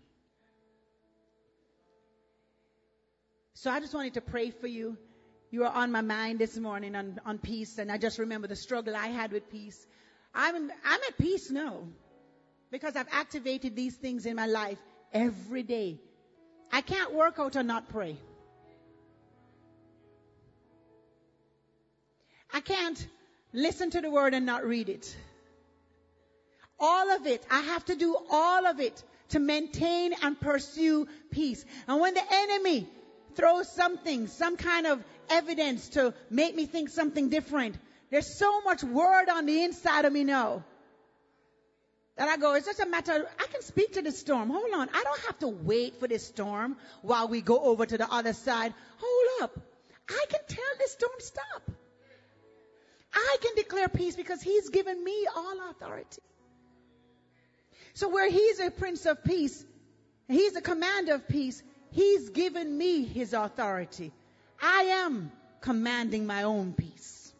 So 3.53 3.71
I 3.71 3.79
just 3.79 3.93
wanted 3.93 4.15
to 4.15 4.21
pray 4.21 4.51
for 4.51 4.67
you. 4.67 4.97
You 5.49 5.63
are 5.63 5.71
on 5.71 5.91
my 5.91 6.01
mind 6.01 6.39
this 6.39 6.57
morning 6.57 6.95
on, 6.95 7.19
on 7.25 7.37
peace, 7.37 7.77
and 7.77 7.89
I 7.91 7.97
just 7.97 8.19
remember 8.19 8.47
the 8.47 8.55
struggle 8.55 8.95
I 8.95 9.07
had 9.07 9.31
with 9.31 9.49
peace. 9.49 9.85
I'm, 10.35 10.55
I'm 10.55 10.99
at 11.07 11.17
peace 11.17 11.49
now 11.49 11.83
because 12.69 12.97
I've 12.97 13.07
activated 13.11 13.75
these 13.75 13.95
things 13.95 14.25
in 14.25 14.35
my 14.35 14.45
life 14.45 14.77
every 15.13 15.63
day. 15.63 15.99
I 16.71 16.81
can't 16.81 17.13
work 17.13 17.39
out 17.39 17.55
or 17.55 17.63
not 17.63 17.87
pray. 17.87 18.17
I 22.53 22.59
can't 22.59 23.07
listen 23.53 23.89
to 23.91 24.01
the 24.01 24.11
word 24.11 24.33
and 24.33 24.45
not 24.45 24.65
read 24.65 24.89
it. 24.89 25.15
All 26.77 27.09
of 27.11 27.25
it. 27.25 27.45
I 27.49 27.61
have 27.61 27.85
to 27.85 27.95
do 27.95 28.17
all 28.29 28.65
of 28.65 28.81
it 28.81 29.01
to 29.29 29.39
maintain 29.39 30.13
and 30.21 30.39
pursue 30.39 31.07
peace. 31.31 31.63
And 31.87 32.01
when 32.01 32.13
the 32.13 32.23
enemy 32.29 32.87
throws 33.37 33.71
something, 33.71 34.27
some 34.27 34.57
kind 34.57 34.87
of 34.87 35.03
evidence 35.29 35.89
to 35.89 36.13
make 36.29 36.55
me 36.55 36.65
think 36.65 36.89
something 36.89 37.29
different, 37.29 37.77
there's 38.09 38.37
so 38.37 38.61
much 38.61 38.83
word 38.83 39.29
on 39.29 39.45
the 39.45 39.63
inside 39.63 40.05
of 40.05 40.11
me 40.11 40.23
now 40.23 40.63
that 42.17 42.27
I 42.27 42.37
go, 42.37 42.55
it's 42.55 42.65
just 42.65 42.79
a 42.79 42.85
matter, 42.87 43.29
I 43.39 43.45
can 43.45 43.61
speak 43.61 43.93
to 43.93 44.01
the 44.01 44.11
storm. 44.11 44.49
Hold 44.49 44.73
on. 44.73 44.89
I 44.91 45.03
don't 45.03 45.19
have 45.21 45.39
to 45.39 45.47
wait 45.47 45.99
for 45.99 46.07
this 46.07 46.27
storm 46.27 46.75
while 47.03 47.27
we 47.27 47.41
go 47.41 47.59
over 47.59 47.85
to 47.85 47.97
the 47.97 48.11
other 48.11 48.33
side. 48.33 48.73
Hold 48.97 49.43
up. 49.43 49.59
I 50.09 50.25
can 50.29 50.39
tell 50.47 50.65
this 50.79 50.93
storm 50.93 51.11
stop. 51.19 51.71
I 53.13 53.37
can 53.41 53.55
declare 53.55 53.87
peace 53.87 54.15
because 54.15 54.41
he's 54.41 54.69
given 54.69 55.03
me 55.03 55.27
all 55.35 55.69
authority. 55.69 56.21
So 57.93 58.09
where 58.09 58.29
he's 58.29 58.59
a 58.59 58.71
prince 58.71 59.05
of 59.05 59.23
peace, 59.23 59.63
he's 60.27 60.55
a 60.55 60.61
commander 60.61 61.13
of 61.13 61.27
peace, 61.27 61.61
he's 61.91 62.29
given 62.29 62.77
me 62.77 63.03
his 63.03 63.33
authority. 63.33 64.11
I 64.61 65.03
am 65.05 65.31
commanding 65.61 66.25
my 66.25 66.43
own 66.43 66.73
peace. 66.73 67.33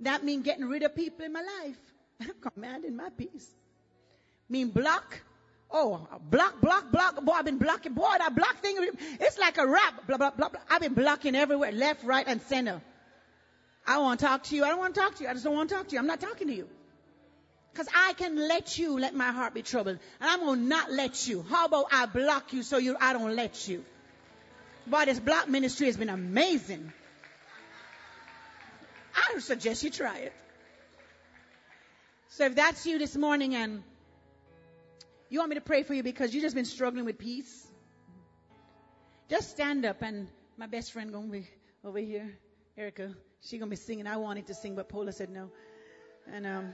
That 0.00 0.24
means 0.24 0.44
getting 0.44 0.68
rid 0.68 0.82
of 0.82 0.94
people 0.94 1.24
in 1.24 1.32
my 1.32 1.42
life. 1.62 1.78
I'm 2.20 2.34
commanding 2.52 2.96
my 2.96 3.08
peace. 3.10 3.48
Mean 4.48 4.70
block. 4.70 5.20
Oh, 5.70 6.06
block, 6.30 6.60
block, 6.60 6.90
block. 6.92 7.24
Boy, 7.24 7.32
I've 7.32 7.44
been 7.46 7.58
blocking. 7.58 7.94
Boy, 7.94 8.14
that 8.18 8.34
block 8.34 8.58
thing, 8.58 8.76
it's 9.20 9.38
like 9.38 9.56
a 9.56 9.66
rap. 9.66 10.06
Blah, 10.06 10.18
blah, 10.18 10.30
blah, 10.30 10.48
blah. 10.50 10.60
I've 10.68 10.82
been 10.82 10.92
blocking 10.92 11.34
everywhere, 11.34 11.72
left, 11.72 12.04
right, 12.04 12.26
and 12.26 12.42
center. 12.42 12.82
I 13.86 13.98
want 13.98 14.20
to 14.20 14.26
talk 14.26 14.42
to 14.44 14.56
you. 14.56 14.64
I 14.64 14.68
don't 14.68 14.78
want 14.78 14.94
to 14.94 15.00
talk 15.00 15.14
to 15.16 15.24
you. 15.24 15.30
I 15.30 15.32
just 15.32 15.44
don't 15.44 15.54
want 15.54 15.70
to 15.70 15.74
talk 15.76 15.88
to 15.88 15.92
you. 15.94 15.98
I'm 15.98 16.06
not 16.06 16.20
talking 16.20 16.48
to 16.48 16.54
you. 16.54 16.68
Because 17.72 17.88
I 17.94 18.12
can 18.14 18.36
let 18.36 18.78
you 18.78 18.98
let 18.98 19.14
my 19.14 19.32
heart 19.32 19.54
be 19.54 19.62
troubled. 19.62 19.98
And 20.20 20.30
I'm 20.30 20.40
to 20.40 20.56
not 20.56 20.90
let 20.92 21.26
you. 21.26 21.44
How 21.48 21.66
about 21.66 21.86
I 21.90 22.06
block 22.06 22.52
you 22.52 22.62
so 22.62 22.76
you, 22.76 22.96
I 23.00 23.12
don't 23.14 23.34
let 23.34 23.66
you? 23.66 23.84
Boy, 24.86 25.06
this 25.06 25.18
block 25.18 25.48
ministry 25.48 25.86
has 25.86 25.96
been 25.96 26.10
amazing. 26.10 26.92
I 29.14 29.38
suggest 29.38 29.82
you 29.84 29.90
try 29.90 30.18
it. 30.18 30.32
So 32.28 32.46
if 32.46 32.54
that's 32.54 32.84
you 32.86 32.98
this 32.98 33.16
morning 33.16 33.54
and 33.54 33.82
you 35.30 35.38
want 35.38 35.50
me 35.50 35.54
to 35.54 35.60
pray 35.62 35.82
for 35.82 35.94
you 35.94 36.02
because 36.02 36.34
you've 36.34 36.42
just 36.42 36.54
been 36.54 36.64
struggling 36.64 37.04
with 37.04 37.18
peace, 37.18 37.66
just 39.30 39.50
stand 39.50 39.84
up 39.86 40.02
and 40.02 40.28
my 40.58 40.66
best 40.66 40.92
friend 40.92 41.12
gonna 41.12 41.28
be 41.28 41.46
over 41.84 41.98
here, 41.98 42.30
Erica. 42.76 43.14
She 43.42 43.58
gonna 43.58 43.70
be 43.70 43.76
singing. 43.76 44.06
I 44.06 44.16
wanted 44.16 44.46
to 44.48 44.54
sing, 44.54 44.76
but 44.76 44.88
Paula 44.88 45.12
said 45.12 45.30
no. 45.30 45.50
And 46.32 46.46
um, 46.46 46.72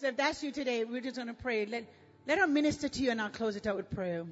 so 0.00 0.06
if 0.08 0.16
that's 0.16 0.42
you 0.42 0.50
today, 0.50 0.84
we're 0.84 1.02
just 1.02 1.16
gonna 1.16 1.34
pray. 1.34 1.66
Let 1.66 1.84
let 2.26 2.38
her 2.38 2.46
minister 2.46 2.88
to 2.88 3.02
you, 3.02 3.10
and 3.10 3.20
I'll 3.20 3.28
close 3.28 3.54
it 3.54 3.66
out 3.66 3.76
with 3.76 3.90
prayer. 3.90 4.24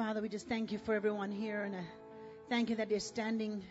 Father, 0.00 0.22
we 0.22 0.30
just 0.30 0.48
thank 0.48 0.72
you 0.72 0.78
for 0.78 0.94
everyone 0.94 1.30
here 1.30 1.60
and 1.60 1.76
thank 2.48 2.70
you 2.70 2.76
that 2.76 2.88
they're 2.88 3.00
standing 3.00 3.62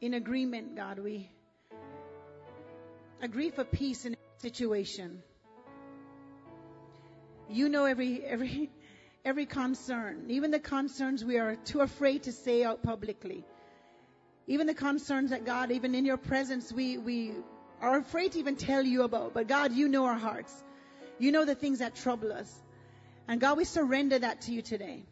in 0.00 0.14
agreement, 0.14 0.76
God. 0.76 1.00
We 1.00 1.28
agree 3.20 3.50
for 3.50 3.64
peace 3.64 4.04
in 4.04 4.14
a 4.14 4.16
situation. 4.40 5.24
You 7.50 7.68
know 7.68 7.84
every 7.84 8.22
every 8.22 8.70
every 9.24 9.44
concern, 9.44 10.26
even 10.28 10.52
the 10.52 10.60
concerns 10.60 11.24
we 11.24 11.38
are 11.38 11.56
too 11.56 11.80
afraid 11.80 12.22
to 12.22 12.32
say 12.32 12.62
out 12.62 12.80
publicly. 12.80 13.44
Even 14.46 14.68
the 14.68 14.74
concerns 14.74 15.30
that 15.30 15.44
God, 15.44 15.72
even 15.72 15.96
in 15.96 16.04
your 16.04 16.16
presence, 16.16 16.72
we 16.72 16.96
we 16.96 17.32
are 17.80 17.98
afraid 17.98 18.30
to 18.32 18.38
even 18.38 18.54
tell 18.54 18.84
you 18.84 19.02
about. 19.02 19.34
But 19.34 19.48
God, 19.48 19.72
you 19.72 19.88
know 19.88 20.04
our 20.04 20.14
hearts. 20.28 20.62
You 21.18 21.32
know 21.32 21.44
the 21.44 21.56
things 21.56 21.80
that 21.80 21.96
trouble 21.96 22.32
us. 22.32 22.63
And 23.26 23.40
God, 23.40 23.56
we 23.56 23.64
surrender 23.64 24.18
that 24.18 24.42
to 24.42 24.52
you 24.52 24.62
today. 24.62 25.02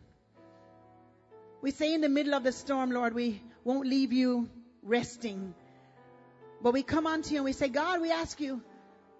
We 1.63 1.71
say 1.71 1.95
in 1.95 2.01
the 2.01 2.09
middle 2.09 2.35
of 2.35 2.43
the 2.43 2.53
storm, 2.53 2.91
Lord, 2.91 3.15
we 3.15 3.41
won't 3.65 3.87
leave 3.87 4.13
you 4.13 4.49
resting. 4.83 5.55
But 6.61 6.73
we 6.73 6.83
come 6.83 7.07
unto 7.07 7.31
you 7.31 7.37
and 7.37 7.45
we 7.45 7.53
say, 7.53 7.69
God, 7.69 8.01
we 8.01 8.11
ask 8.11 8.41
you 8.41 8.61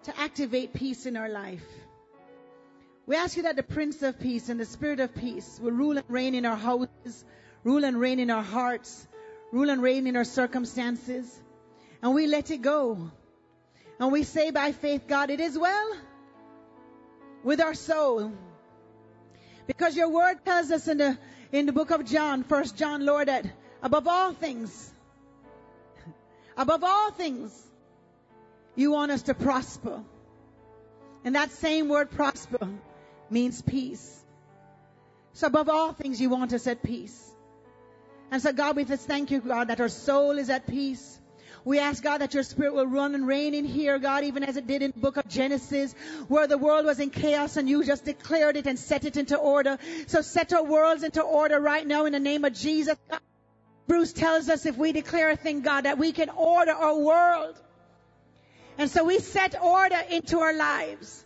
to 0.05 0.21
activate 0.21 0.75
peace 0.75 1.07
in 1.07 1.17
our 1.17 1.29
life. 1.29 1.65
We 3.07 3.17
ask 3.17 3.37
you 3.37 3.45
that 3.45 3.57
the 3.57 3.63
Prince 3.63 4.03
of 4.03 4.21
Peace 4.21 4.49
and 4.49 4.61
the 4.61 4.65
Spirit 4.65 5.01
of 5.01 5.15
Peace 5.15 5.59
will 5.61 5.73
rule 5.73 5.97
and 5.97 6.05
reign 6.09 6.35
in 6.35 6.45
our 6.45 6.57
houses, 6.57 7.25
rule 7.65 7.85
and 7.85 7.99
reign 7.99 8.21
in 8.21 8.31
our 8.31 8.43
hearts, 8.43 9.07
rule 9.51 9.71
and 9.71 9.83
reign 9.83 10.07
in 10.07 10.17
our 10.17 10.25
circumstances. 10.25 11.41
And 12.03 12.15
we 12.15 12.27
let 12.27 12.51
it 12.51 12.63
go. 12.63 13.11
And 13.99 14.13
we 14.13 14.23
say 14.23 14.51
by 14.51 14.73
faith, 14.73 15.07
God, 15.07 15.31
it 15.31 15.41
is 15.41 15.59
well 15.59 15.97
with 17.43 17.61
our 17.61 17.75
soul. 17.75 18.33
Because 19.67 19.97
your 19.97 20.09
word 20.09 20.45
tells 20.45 20.71
us 20.71 20.89
in 20.89 20.99
the, 20.99 21.19
in 21.53 21.67
the 21.67 21.73
book 21.73 21.91
of 21.91 22.05
John, 22.05 22.43
first 22.43 22.77
John, 22.77 23.05
Lord, 23.05 23.29
that 23.29 23.47
above 23.83 24.09
all 24.09 24.33
things, 24.33 24.93
above 26.57 26.85
all 26.85 27.11
things, 27.11 27.51
you 28.75 28.91
want 28.91 29.13
us 29.13 29.23
to 29.23 29.35
prosper. 29.35 30.03
And 31.25 31.35
that 31.37 31.51
same 31.53 31.89
word 31.89 32.11
prosper 32.11 32.69
means 33.31 33.63
peace. 33.63 34.19
So 35.35 35.47
above 35.47 35.69
all 35.69 35.93
things, 35.93 36.21
you 36.21 36.29
want 36.29 36.53
us 36.53 36.67
at 36.67 36.83
peace. 36.83 37.31
And 38.31 38.43
so 38.43 38.53
God, 38.53 38.77
we 38.77 38.85
just 38.85 39.07
thank 39.07 39.31
you, 39.31 39.41
God, 39.41 39.69
that 39.69 39.81
our 39.81 39.89
soul 39.89 40.39
is 40.39 40.51
at 40.51 40.67
peace. 40.67 41.21
We 41.65 41.79
ask 41.79 42.03
God 42.03 42.19
that 42.19 42.35
your 42.35 42.43
spirit 42.43 42.75
will 42.75 42.87
run 42.87 43.15
and 43.15 43.27
reign 43.27 43.55
in 43.55 43.65
here, 43.65 43.99
God, 43.99 44.25
even 44.25 44.43
as 44.43 44.57
it 44.57 44.67
did 44.67 44.83
in 44.83 44.93
the 44.93 45.01
book 45.01 45.17
of 45.17 45.29
Genesis, 45.29 45.95
where 46.29 46.47
the 46.47 46.59
world 46.59 46.85
was 46.85 46.99
in 46.99 47.11
chaos 47.11 47.57
and 47.57 47.69
you 47.69 47.85
just 47.85 48.05
declared 48.05 48.57
it 48.57 48.67
and 48.67 48.79
set 48.79 49.05
it 49.05 49.17
into 49.17 49.37
order. 49.37 49.79
So 50.09 50.23
set 50.23 50.53
our 50.53 50.65
worlds 50.65 51.03
into 51.03 51.23
order 51.23 51.61
right 51.61 51.87
now 51.87 52.07
in 52.07 52.13
the 52.13 52.21
name 52.21 52.45
of 52.45 52.53
Jesus. 52.53 52.97
God. 53.09 53.21
Bruce 53.87 54.13
tells 54.13 54.49
us 54.49 54.67
if 54.67 54.77
we 54.77 54.93
declare 54.93 55.31
a 55.31 55.37
thing, 55.37 55.61
God, 55.61 55.85
that 55.85 55.99
we 55.99 56.13
can 56.13 56.31
order 56.31 56.73
our 56.73 56.99
world. 56.99 57.61
And 58.79 58.91
so 58.91 59.05
we 59.05 59.19
set 59.19 59.61
order 59.61 60.01
into 60.11 60.39
our 60.41 60.55
lives. 60.55 61.25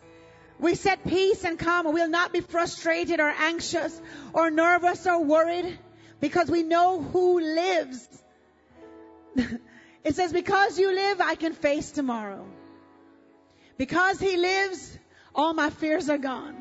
We 0.59 0.75
set 0.75 1.05
peace 1.07 1.45
and 1.45 1.59
calm. 1.59 1.93
We'll 1.93 2.09
not 2.09 2.33
be 2.33 2.41
frustrated 2.41 3.21
or 3.21 3.29
anxious 3.29 4.01
or 4.33 4.51
nervous 4.51 5.07
or 5.07 5.23
worried 5.23 5.79
because 6.21 6.51
we 6.51 6.63
know 6.63 7.03
who 7.03 7.41
lives. 7.41 8.09
it 10.07 10.15
says, 10.15 10.33
because 10.33 10.79
you 10.79 10.95
live, 10.95 11.21
I 11.21 11.35
can 11.35 11.53
face 11.53 11.91
tomorrow. 11.91 12.47
Because 13.77 14.21
he 14.21 14.37
lives, 14.37 14.97
all 15.35 15.53
my 15.53 15.71
fears 15.71 16.09
are 16.09 16.17
gone. 16.17 16.55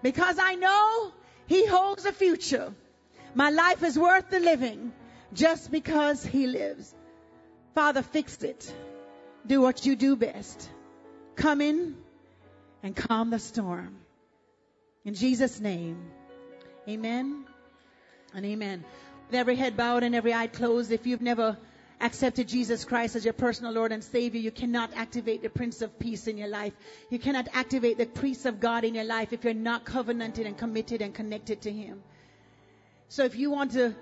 Because 0.00 0.38
I 0.38 0.54
know 0.54 1.12
he 1.48 1.66
holds 1.66 2.04
a 2.04 2.12
future. 2.12 2.72
My 3.34 3.50
life 3.50 3.82
is 3.82 3.98
worth 3.98 4.30
the 4.30 4.38
living 4.38 4.92
just 5.32 5.72
because 5.72 6.24
he 6.24 6.46
lives. 6.46 6.94
Father, 7.74 8.00
fix 8.02 8.40
it. 8.44 8.72
Do 9.44 9.60
what 9.60 9.84
you 9.84 9.96
do 9.96 10.14
best. 10.14 10.70
Come 11.34 11.60
in 11.60 11.96
and 12.84 12.94
calm 12.94 13.30
the 13.30 13.40
storm. 13.40 13.96
In 15.04 15.14
Jesus' 15.14 15.58
name, 15.58 15.98
amen 16.88 17.44
and 18.32 18.46
amen. 18.46 18.84
With 19.26 19.34
every 19.34 19.56
head 19.56 19.76
bowed 19.76 20.04
and 20.04 20.14
every 20.14 20.32
eye 20.32 20.46
closed, 20.46 20.92
if 20.92 21.08
you've 21.08 21.22
never 21.22 21.58
accepted 22.00 22.48
Jesus 22.48 22.84
Christ 22.84 23.16
as 23.16 23.24
your 23.24 23.34
personal 23.34 23.72
Lord 23.72 23.92
and 23.92 24.02
Savior, 24.02 24.40
you 24.40 24.50
cannot 24.50 24.92
activate 24.94 25.42
the 25.42 25.50
Prince 25.50 25.82
of 25.82 25.98
Peace 25.98 26.26
in 26.26 26.38
your 26.38 26.48
life. 26.48 26.72
You 27.10 27.18
cannot 27.18 27.48
activate 27.52 27.98
the 27.98 28.06
peace 28.06 28.44
of 28.46 28.60
God 28.60 28.84
in 28.84 28.94
your 28.94 29.04
life 29.04 29.32
if 29.32 29.44
you're 29.44 29.54
not 29.54 29.84
covenanted 29.84 30.46
and 30.46 30.56
committed 30.56 31.02
and 31.02 31.14
connected 31.14 31.62
to 31.62 31.72
Him. 31.72 32.02
So 33.08 33.24
if 33.24 33.36
you 33.36 33.50
want 33.50 33.72
to 33.72 33.94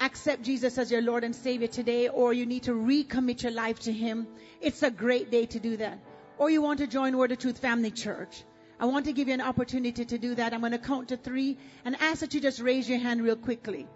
accept 0.00 0.42
Jesus 0.42 0.78
as 0.78 0.90
your 0.90 1.02
Lord 1.02 1.24
and 1.24 1.34
Savior 1.34 1.68
today, 1.68 2.08
or 2.08 2.32
you 2.32 2.46
need 2.46 2.64
to 2.64 2.72
recommit 2.72 3.42
your 3.42 3.52
life 3.52 3.80
to 3.80 3.92
Him, 3.92 4.26
it's 4.60 4.82
a 4.82 4.90
great 4.90 5.30
day 5.30 5.46
to 5.46 5.58
do 5.58 5.76
that 5.78 5.98
or 6.40 6.48
you 6.48 6.62
want 6.62 6.78
to 6.78 6.86
join 6.86 7.18
Word 7.18 7.32
of 7.32 7.38
Truth 7.38 7.58
Family 7.58 7.90
Church, 7.90 8.44
I 8.80 8.86
want 8.86 9.04
to 9.04 9.12
give 9.12 9.28
you 9.28 9.34
an 9.34 9.42
opportunity 9.42 10.06
to 10.06 10.16
do 10.16 10.34
that. 10.36 10.54
I'm 10.54 10.60
going 10.60 10.72
to 10.72 10.78
count 10.78 11.08
to 11.08 11.18
three 11.18 11.58
and 11.84 11.94
ask 12.00 12.20
that 12.20 12.32
you 12.32 12.40
just 12.40 12.60
raise 12.60 12.88
your 12.88 12.98
hand 12.98 13.22
real 13.22 13.36
quickly. 13.36 13.86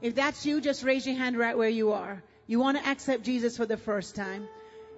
If 0.00 0.14
that's 0.14 0.46
you, 0.46 0.62
just 0.62 0.82
raise 0.84 1.06
your 1.06 1.16
hand 1.16 1.36
right 1.36 1.56
where 1.56 1.68
you 1.68 1.92
are. 1.92 2.22
You 2.46 2.58
want 2.58 2.78
to 2.78 2.88
accept 2.88 3.24
Jesus 3.24 3.56
for 3.56 3.66
the 3.66 3.76
first 3.76 4.14
time. 4.14 4.48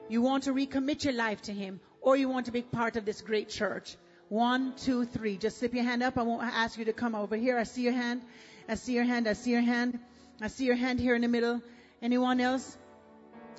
You 0.09 0.23
want 0.23 0.45
to 0.45 0.53
recommit 0.53 1.05
your 1.05 1.15
life 1.15 1.43
to 1.43 1.53
Him, 1.53 1.81
or 2.01 2.17
you 2.17 2.29
want 2.29 2.47
to 2.47 2.53
be 2.53 2.63
part 2.63 2.97
of 2.97 3.05
this 3.05 3.21
great 3.21 3.49
church. 3.49 3.97
One, 4.29 4.75
two, 4.77 5.05
three. 5.05 5.37
Just 5.37 5.59
slip 5.59 5.75
your 5.75 5.85
hand 5.85 6.03
up. 6.03 6.19
I 6.19 6.23
won't 6.23 6.43
ask 6.43 6.79
you 6.79 6.87
to 6.87 6.93
come 6.93 7.15
over 7.15 7.37
here. 7.37 7.59
I 7.59 7.65
see 7.65 7.83
your 7.83 7.93
hand. 7.93 8.23
I 8.69 8.75
see 8.75 8.95
your 8.95 9.05
hand. 9.05 9.29
I 9.29 9.35
see 9.35 9.51
your 9.51 9.61
hand. 9.61 9.99
I 10.41 10.49
see 10.49 10.65
your 10.65 10.77
hand 10.77 10.99
here 10.99 11.15
in 11.15 11.23
the 11.23 11.29
middle. 11.29 11.63
Anyone 12.03 12.41
else? 12.41 12.77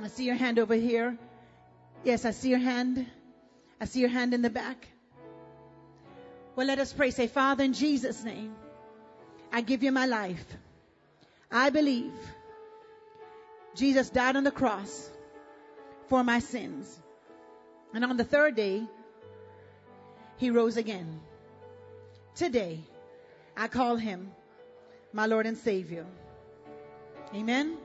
I 0.04 0.08
see 0.08 0.26
your 0.26 0.36
hand 0.36 0.60
over 0.60 0.76
here. 0.76 1.18
Yes, 2.04 2.26
I 2.26 2.32
see 2.32 2.50
your 2.50 2.60
hand. 2.60 3.06
I 3.80 3.86
see 3.86 4.00
your 4.00 4.10
hand 4.10 4.34
in 4.34 4.42
the 4.42 4.50
back. 4.50 4.88
Well, 6.56 6.68
let 6.68 6.80
us 6.80 6.94
pray. 6.94 7.12
Say, 7.12 7.28
Father, 7.28 7.64
in 7.64 7.74
Jesus' 7.74 8.24
name, 8.24 8.56
I 9.52 9.62
give 9.62 9.84
you 9.84 9.92
my 9.92 10.06
life. 10.06 10.46
I 11.52 11.70
believe 11.70 12.14
Jesus 13.76 14.10
died 14.10 14.36
on 14.36 14.44
the 14.44 14.52
cross 14.52 15.10
for 16.08 16.24
my 16.24 16.40
sins. 16.40 17.00
And 17.94 18.04
on 18.04 18.18
the 18.18 18.24
third 18.24 18.56
day, 18.56 18.84
he 20.38 20.50
rose 20.50 20.78
again. 20.78 21.20
Today, 22.36 22.80
I 23.56 23.68
call 23.68 23.96
him 23.96 24.32
my 25.14 25.26
Lord 25.26 25.46
and 25.46 25.58
Savior. 25.58 26.06
Amen. 27.34 27.78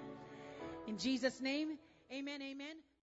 In 0.86 0.98
Jesus' 0.98 1.40
name, 1.40 1.78
amen, 2.12 2.42
amen. 2.42 2.76